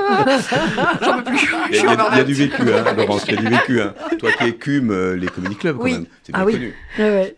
[1.03, 1.49] J'en peux plus.
[1.71, 1.87] Il y,
[2.21, 3.81] a, du vécu, hein, Laurence, il y a du vécu.
[3.81, 3.95] hein.
[4.19, 6.07] Toi qui écumes euh, les comedy clubs, quand même.
[6.23, 6.53] C'est bien Ah oui.
[6.53, 6.75] connu.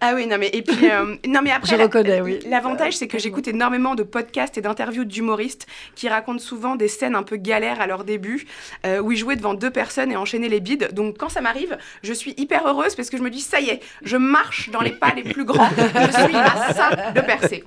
[0.01, 2.39] Ah oui, non mais et puis euh, non mais après Je la- reconnais, oui.
[2.49, 7.15] L'avantage c'est que j'écoute énormément de podcasts et d'interviews d'humoristes qui racontent souvent des scènes
[7.15, 8.47] un peu galères à leur début
[8.87, 10.91] euh, où ils jouaient devant deux personnes et enchaînaient les bides.
[10.93, 13.69] Donc quand ça m'arrive, je suis hyper heureuse parce que je me dis ça y
[13.69, 15.69] est, je marche dans les pas les plus grands.
[15.77, 17.65] Je suis à ça de percer.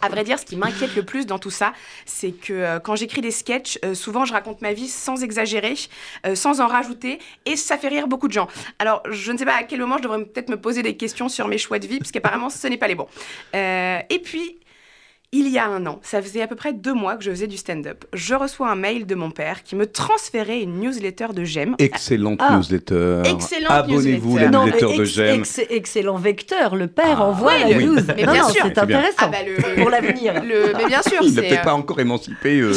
[0.00, 1.72] À vrai dire, ce qui m'inquiète le plus dans tout ça,
[2.06, 5.74] c'est que euh, quand j'écris des sketchs, euh, souvent je raconte ma vie sans exagérer,
[6.26, 8.48] euh, sans en rajouter, et ça fait rire beaucoup de gens.
[8.78, 11.28] Alors, je ne sais pas à quel moment je devrais peut-être me poser des questions
[11.28, 13.08] sur mes choix de vie, parce qu'apparemment, ce n'est pas les bons.
[13.54, 14.57] Et puis,
[15.30, 17.46] il y a un an, ça faisait à peu près deux mois que je faisais
[17.46, 18.06] du stand-up.
[18.14, 21.74] Je reçois un mail de mon père qui me transférait une newsletter de J'aime.
[21.78, 22.56] Excellente Ah.
[22.56, 23.22] newsletter.
[23.26, 24.38] Excellente Abonnez-vous newsletter.
[24.38, 25.40] à la Non, newsletter de J'aime.
[25.40, 27.84] ex- excellent vecteur, le père envoie oui, la oui.
[27.86, 27.98] news.
[28.16, 28.62] Mais non, bien non, sûr.
[28.74, 28.98] c'est bien.
[28.98, 30.42] intéressant Ah bah, le- pour l'avenir.
[30.42, 32.60] Le- mais bien sûr, Il n'a peut-être euh, pas encore émancipé.
[32.60, 32.72] euh,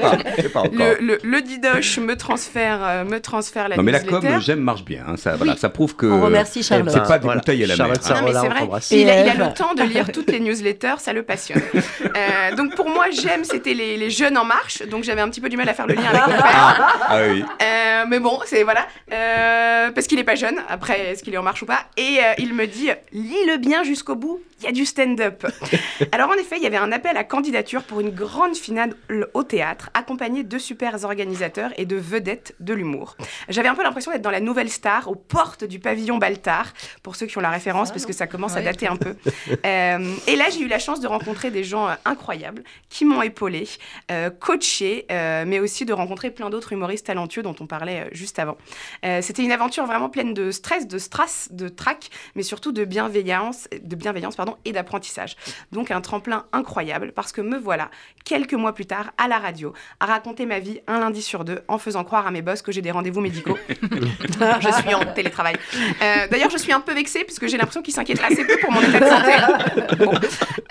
[0.00, 0.16] pas.
[0.52, 0.70] pas encore.
[0.72, 4.28] Le, le, le Didoche me transfère, euh, me transfère la non mais la newsletter.
[4.28, 5.02] com, j'aime marche bien.
[5.08, 6.90] hein, ça, voilà, ça prouve que On remercie Charlotte.
[6.92, 7.40] c'est pas des Voilà.
[7.40, 7.86] bouteilles à la mer.
[7.86, 7.88] hein.
[7.88, 8.80] Non, mais c'est on vrai.
[8.92, 11.47] Il a, le temps de lire toutes les newsletters, ça le passionne.
[11.56, 14.82] Euh, donc pour moi, j'aime, c'était les, les jeunes en marche.
[14.82, 16.98] Donc j'avais un petit peu du mal à faire le lien avec mon père.
[17.08, 17.44] Ah oui.
[17.62, 18.86] Euh, mais bon, c'est voilà.
[19.12, 20.58] Euh, parce qu'il est pas jeune.
[20.68, 21.86] Après, est-ce qu'il est en marche ou pas?
[21.96, 24.40] Et il me dit, lis-le bien jusqu'au bout.
[24.60, 25.46] Il y a du stand-up.
[26.12, 28.94] Alors en effet, il y avait un appel à candidature pour une grande finale
[29.34, 33.16] au théâtre, accompagné de super organisateurs et de vedettes de l'humour.
[33.48, 37.14] J'avais un peu l'impression d'être dans la nouvelle star, aux portes du pavillon Baltard, pour
[37.14, 39.14] ceux qui ont la référence, parce que ça commence à dater un peu.
[39.64, 43.22] Euh, et là, j'ai eu la chance de rencontrer des gens euh, incroyables qui m'ont
[43.22, 43.68] épaulé,
[44.10, 48.08] euh, coaché, euh, mais aussi de rencontrer plein d'autres humoristes talentueux dont on parlait euh,
[48.12, 48.56] juste avant.
[49.04, 52.84] Euh, C'était une aventure vraiment pleine de stress, de strass, de trac, mais surtout de
[52.84, 55.36] bienveillance, de bienveillance pardon, et d'apprentissage.
[55.72, 57.90] Donc un tremplin incroyable parce que me voilà
[58.24, 61.60] quelques mois plus tard à la radio à raconter ma vie un lundi sur deux
[61.68, 63.58] en faisant croire à mes boss que j'ai des rendez-vous médicaux.
[64.60, 65.56] je suis en télétravail.
[66.02, 68.72] Euh, D'ailleurs, je suis un peu vexée puisque j'ai l'impression qu'ils s'inquiètent assez peu pour
[68.72, 69.96] mon état de santé.
[69.98, 70.12] Bon.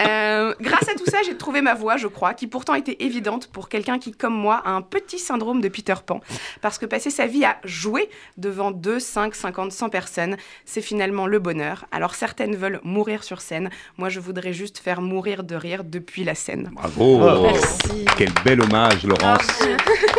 [0.02, 3.48] Euh, grâce à tout ça, j'ai trouvé ma voie, je crois, qui pourtant était évidente
[3.48, 6.22] pour quelqu'un qui, comme moi, a un petit syndrome de Peter Pan.
[6.62, 11.28] Parce que passer sa vie à jouer devant 2, 5, 50, 100 personnes, c'est finalement
[11.28, 11.86] le bonheur.
[11.92, 13.67] Alors certaines veulent mourir sur scène.
[13.98, 16.70] Moi, je voudrais juste faire mourir de rire depuis la scène.
[16.74, 17.42] Bravo.
[17.44, 18.06] Merci.
[18.18, 19.48] Quel bel hommage, Laurence.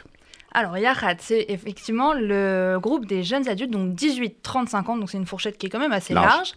[0.52, 5.28] Alors, Yahat, c'est effectivement le groupe des jeunes adultes, donc 18-35 ans, donc c'est une
[5.28, 6.28] fourchette qui est quand même assez Large.
[6.28, 6.54] large,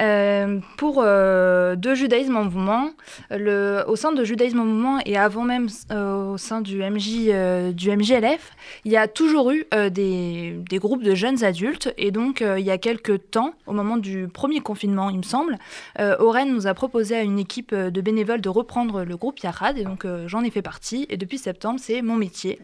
[0.00, 2.90] euh, pour euh, de judaïsme en mouvement.
[3.30, 7.28] Le, au sein de judaïsme en mouvement et avant même euh, au sein du, MJ,
[7.28, 8.52] euh, du MJLF,
[8.86, 11.92] il y a toujours eu des, des groupes de jeunes adultes.
[11.98, 15.58] Et donc, il y a quelques temps, au moment du premier confinement, il me semble,
[15.98, 19.76] Oren nous a proposé à une équipe de bénévoles de reprendre le groupe Yarad.
[19.76, 21.06] Et donc, j'en ai fait partie.
[21.10, 22.58] Et depuis septembre, c'est mon métier.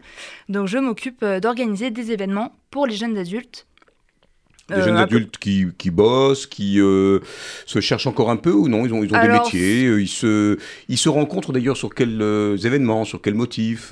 [0.49, 3.67] Donc je m'occupe euh, d'organiser des événements pour les jeunes adultes
[4.75, 7.19] Des jeunes Euh, adultes qui, qui bossent, qui euh,
[7.65, 8.85] se cherchent encore un peu ou non?
[8.85, 10.57] Ils ont, ils ont Alors, des métiers, euh, ils se,
[10.87, 13.91] ils se rencontrent d'ailleurs sur quels euh, événements, sur quels motifs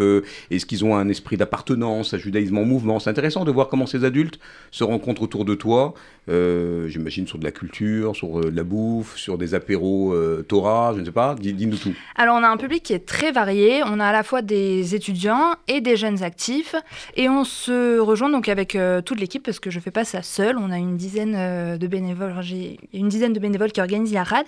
[0.51, 2.99] Est-ce qu'ils ont un esprit d'appartenance à Judaïsme en mouvement?
[2.99, 4.39] C'est intéressant de voir comment ces adultes
[4.71, 5.93] se rencontrent autour de toi,
[6.27, 10.15] j'imagine sur de la culture, sur de la bouffe, sur des apéros
[10.47, 11.93] Torah, je ne sais pas, Dis- dis-nous tout.
[12.15, 14.95] Alors on a un public qui est très varié, on a à la fois des
[14.95, 16.75] étudiants et des jeunes actifs.
[17.15, 20.57] Et on se rejoint donc avec toute l'équipe parce que je fais pas ça seule,
[20.57, 24.45] on a une dizaine euh, de bénévoles, j'ai une dizaine de bénévoles qui organisent Yarad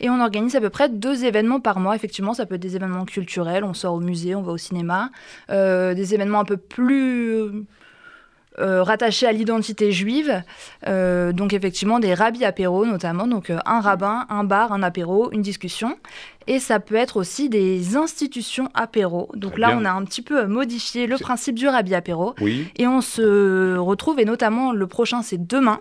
[0.00, 2.76] et on organise à peu près deux événements par mois, effectivement ça peut être des
[2.76, 5.10] événements culturels, on sort au musée, on va au cinéma,
[5.50, 7.64] euh, des événements un peu plus
[8.58, 10.42] rattachés à l'identité juive.
[10.86, 15.30] Euh, donc effectivement des rabbis apéros notamment, donc euh, un rabbin, un bar, un apéro,
[15.32, 15.96] une discussion.
[16.46, 19.30] Et ça peut être aussi des institutions apéros.
[19.34, 19.80] Donc là, bien.
[19.80, 22.34] on a un petit peu modifié le principe du rabbi apéro.
[22.40, 22.66] Oui.
[22.76, 25.80] Et on se retrouve, et notamment le prochain, c'est demain,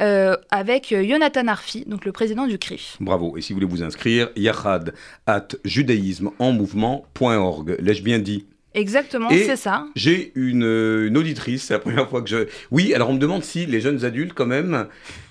[0.00, 2.98] euh, avec euh, Jonathan Arfi, donc le président du CRIF.
[3.00, 3.36] Bravo.
[3.36, 4.94] Et si vous voulez vous inscrire, yahad
[5.26, 7.76] at judaïsmeenmouvement.org.
[7.80, 8.46] L'ai-je bien dit?
[8.76, 9.86] Exactement, Et c'est ça.
[9.96, 12.46] J'ai une, euh, une auditrice, c'est la première fois que je...
[12.70, 14.86] Oui, alors on me demande si les jeunes adultes, quand même,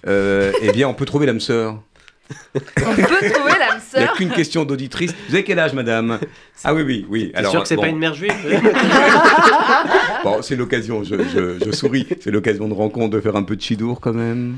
[0.07, 1.79] euh, eh bien, on peut trouver l'âme sœur.
[2.57, 4.13] On peut trouver l'âme Il n'y a sœur.
[4.15, 5.13] qu'une question d'auditrice.
[5.29, 6.17] Vous avez quel âge, madame?
[6.63, 7.31] Ah oui, oui, oui.
[7.35, 7.83] T'es sûr que c'est bon.
[7.83, 8.33] pas une mère juive?
[10.23, 13.55] Bon, c'est l'occasion, je, je- je souris, c'est l'occasion de rencontre de faire un peu
[13.55, 14.57] de chidour quand même.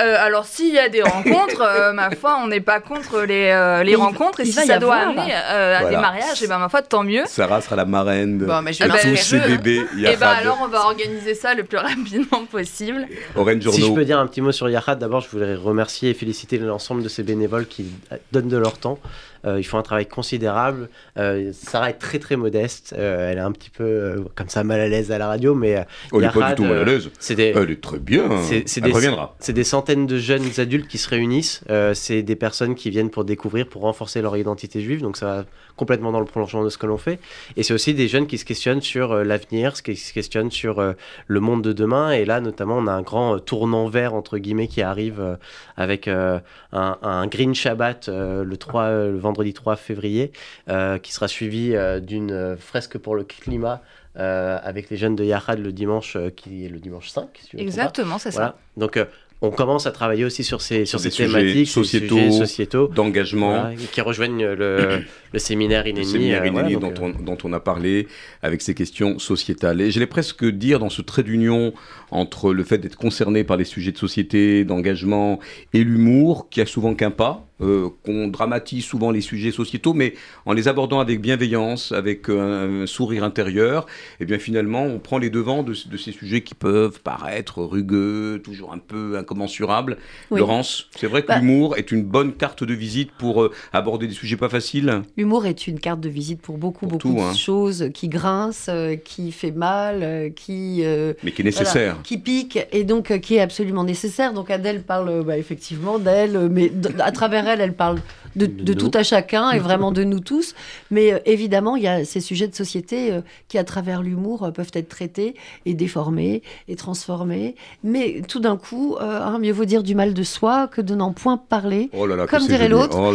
[0.00, 3.50] Euh, alors, s'il y a des rencontres, euh, ma foi, on n'est pas contre les,
[3.50, 4.40] euh, les rencontres.
[4.40, 5.18] Et si ça doit avoir.
[5.18, 5.96] amener euh, à Voilà.
[5.96, 7.24] des mariages, et ben ma foi, tant mieux.
[7.26, 10.18] Sarah sera la marraine de Bon, mais je vais de tous ces bébés Et Yahad.
[10.20, 13.06] ben alors, on va organiser ça le plus rapidement possible.
[13.36, 13.94] Orange Si je Journaux.
[13.94, 17.08] peux dire un petit mot sur Yahad, d'abord je voudrais remercier et féliciter l'ensemble de
[17.08, 17.86] ces bénévoles qui
[18.32, 18.98] donnent de leur temps.
[19.44, 20.88] Euh, ils font un travail considérable.
[21.18, 22.94] Euh, Sarah est très très modeste.
[22.98, 25.84] Euh, elle est un petit peu comme ça mal à l'aise à la radio, mais
[26.12, 27.08] Oh, elle est pas du tout mal à l'aise.
[27.30, 28.28] des- Elle est très bien.
[28.42, 29.34] c'est Elle des, reviendra.
[29.40, 31.62] C'est des centaines de jeunes adultes qui se réunissent.
[31.94, 35.00] C'est des personnes qui viennent pour découvrir, pour renforcer leur identité juive.
[35.02, 35.44] Donc ça va
[35.76, 37.20] complètement dans le prolongement de ce que l'on fait.
[37.56, 40.94] Et c'est aussi des jeunes qui se questionnent sur l'avenir, qui se questionnent sur
[41.26, 42.10] le monde de demain.
[42.10, 45.38] Et là, notamment, on a un grand tournant vert, entre guillemets, qui arrive
[45.76, 50.32] avec un, un Green Shabbat le, 3, euh, le vendredi 3 février,
[50.68, 53.80] euh, qui sera suivi euh, d'une euh, fresque pour le climat.
[54.18, 57.28] euh, avec les jeunes de Yahad le dimanche, euh, qui est le dimanche 5.
[57.34, 57.62] si je me trompe pas.
[57.62, 58.36] Exactement, c'est ça.
[58.40, 58.56] Voilà.
[58.76, 59.04] Donc, euh,
[59.42, 63.50] on commence à travailler aussi sur ces, sur ces sujets thématiques, sociétaux, sujets sociétaux, d'engagement.
[63.60, 66.04] voilà, qui rejoignent le, le séminaire Le INENI.
[66.04, 68.08] séminaire euh, Inédit voilà, donc, dont, on, dont on a parlé
[68.42, 69.80] avec ces questions sociétales.
[69.80, 71.72] Et j'allais presque dire dans ce trait d'union
[72.10, 75.38] entre le fait d'être concerné par les sujets de société, d'engagement
[75.72, 80.14] et l'humour, qui a souvent qu'un pas, euh, qu'on dramatise souvent les sujets sociétaux, mais
[80.46, 83.86] en les abordant avec bienveillance, avec un, un sourire intérieur,
[84.20, 88.40] et bien finalement on prend les devants de, de ces sujets qui peuvent paraître rugueux,
[88.44, 89.96] toujours un peu incommensurables.
[90.30, 90.40] Oui.
[90.40, 94.06] Laurence, c'est vrai que Bah- l'humour est une bonne carte de visite pour euh, aborder
[94.06, 95.02] des sujets pas faciles?
[95.16, 97.34] L'humour est une carte de visite pour beaucoup, Pour beaucoup tout, de hein.
[97.34, 100.84] choses qui grincent, euh, qui fait mal, euh, qui...
[100.84, 101.94] euh, Mais qui est nécessaire.
[101.94, 104.32] voilà, qui pique et donc euh, qui est absolument nécessaire.
[104.32, 108.00] Donc Adèle parle euh, bah, effectivement d'elle, euh, mais à travers elle, elle parle
[108.36, 110.54] de, de tout à chacun et vraiment de nous tous.
[110.90, 114.44] Mais euh, évidemment, il y a ces sujets de société euh, qui, à travers l'humour,
[114.44, 115.34] euh, peuvent être traités
[115.66, 117.54] et déformés et transformés.
[117.84, 121.12] Mais tout d'un coup, hein, mieux vaut dire du mal de soi que de n'en
[121.12, 122.96] point parler, Oh là là, que comme dirait l'autre.
[122.98, 123.12] Oh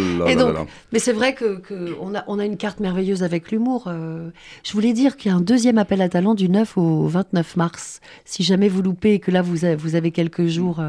[0.91, 3.89] mais c'est vrai que, que on, a, on a une carte merveilleuse avec l'humour.
[4.63, 7.55] je voulais dire qu'il y a un deuxième appel à talent du 9 au 29
[7.55, 8.01] mars.
[8.25, 10.81] Si jamais vous loupez et que là vous avez, vous avez quelques jours.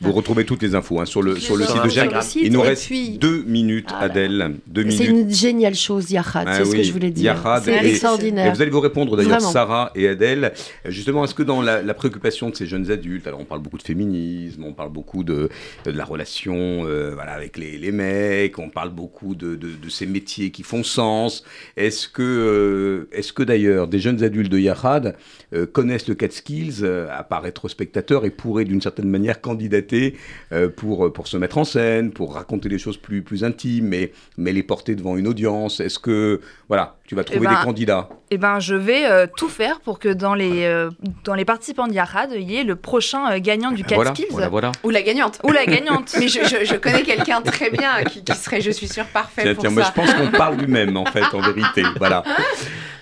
[0.00, 1.88] Vous retrouvez toutes les infos hein, sur le, sur le Sur site de.
[1.88, 2.34] Jacques.
[2.36, 2.85] Il nous reste
[3.18, 4.04] deux minutes, Ah.
[4.04, 4.56] Adèle.
[4.66, 6.46] Deux c'est une géniale chose, Yahad.
[6.48, 7.34] Ah c'est ce que je voulais dire.
[7.34, 8.46] Yahad C'est extraordinaire.
[8.46, 9.40] Et vous allez vous répondre d'ailleurs.
[9.40, 10.52] Sarah et Adèle.
[10.86, 13.78] Justement, est-ce que dans la, la préoccupation de ces jeunes adultes, alors on parle beaucoup
[13.78, 15.48] de féminisme, on parle beaucoup de,
[15.84, 16.56] de la relation
[16.86, 20.62] euh, voilà, avec les, les mecs, on parle beaucoup de, de- de ces métiers qui
[20.62, 21.44] font sens.
[21.76, 25.16] Est-ce que, euh, est-ce que d'ailleurs des jeunes adultes de Yahad
[25.52, 29.08] euh, connaissent le cas de skills, euh, à part être spectateurs, et pourraient d'une certaine
[29.08, 30.16] manière candidater
[30.52, 34.12] euh, pour, pour se mettre en scène, pour raconter des choses plus, plus intimes, mais,
[34.36, 35.80] mais les porter devant une audience.
[35.80, 39.48] Est-ce que, voilà, tu vas trouver ben, des candidats Eh ben, je vais euh, tout
[39.48, 40.90] faire pour que dans les, euh,
[41.24, 44.26] dans les participants de Yarad, il y ait le prochain euh, gagnant du Voilà, Catskills.
[44.30, 44.72] voilà, voilà.
[44.84, 45.38] Ou la gagnante.
[45.44, 46.14] Ou la gagnante.
[46.20, 49.42] Mais je, je- je connais quelqu'un très bien qui, qui serait, je suis sûre, parfait
[49.42, 49.74] Tiens, pour tiens, ça.
[49.74, 51.82] moi je pense qu'on parle du même en fait, en vérité.
[51.98, 52.22] Voilà.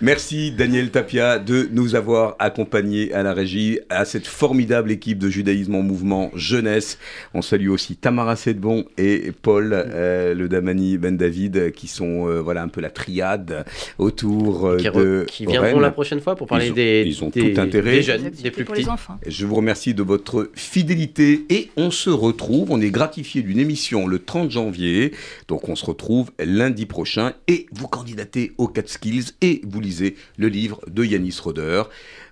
[0.00, 5.28] Merci Daniel Tapia de nous avoir accompagnés à la régie, à cette formidable équipe de
[5.30, 6.98] judaïsme en mouvement jeunesse.
[7.32, 12.40] On salue aussi Tamara Sedbon et Paul euh, Le Damani Ben David qui sont euh,
[12.40, 13.64] voilà un peu la triade
[13.98, 17.24] autour euh, qui, de qui viendront la prochaine fois pour parler ils ont, des, ils
[17.24, 17.92] ont des, tout intérêt.
[17.92, 18.86] des jeunes, des plus petits.
[19.26, 24.06] Je vous remercie de votre fidélité et on se retrouve, on est gratifié d'une émission
[24.06, 25.12] le 30 janvier,
[25.48, 30.16] donc on se retrouve lundi prochain et vous candidatez aux 4 skills et vous lisez
[30.36, 31.82] le livre de Yanis Roder.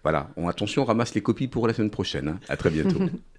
[0.02, 2.28] Voilà, on, attention, on ramasse les copies pour la semaine prochaine.
[2.28, 2.40] Hein.
[2.48, 2.98] À très bientôt.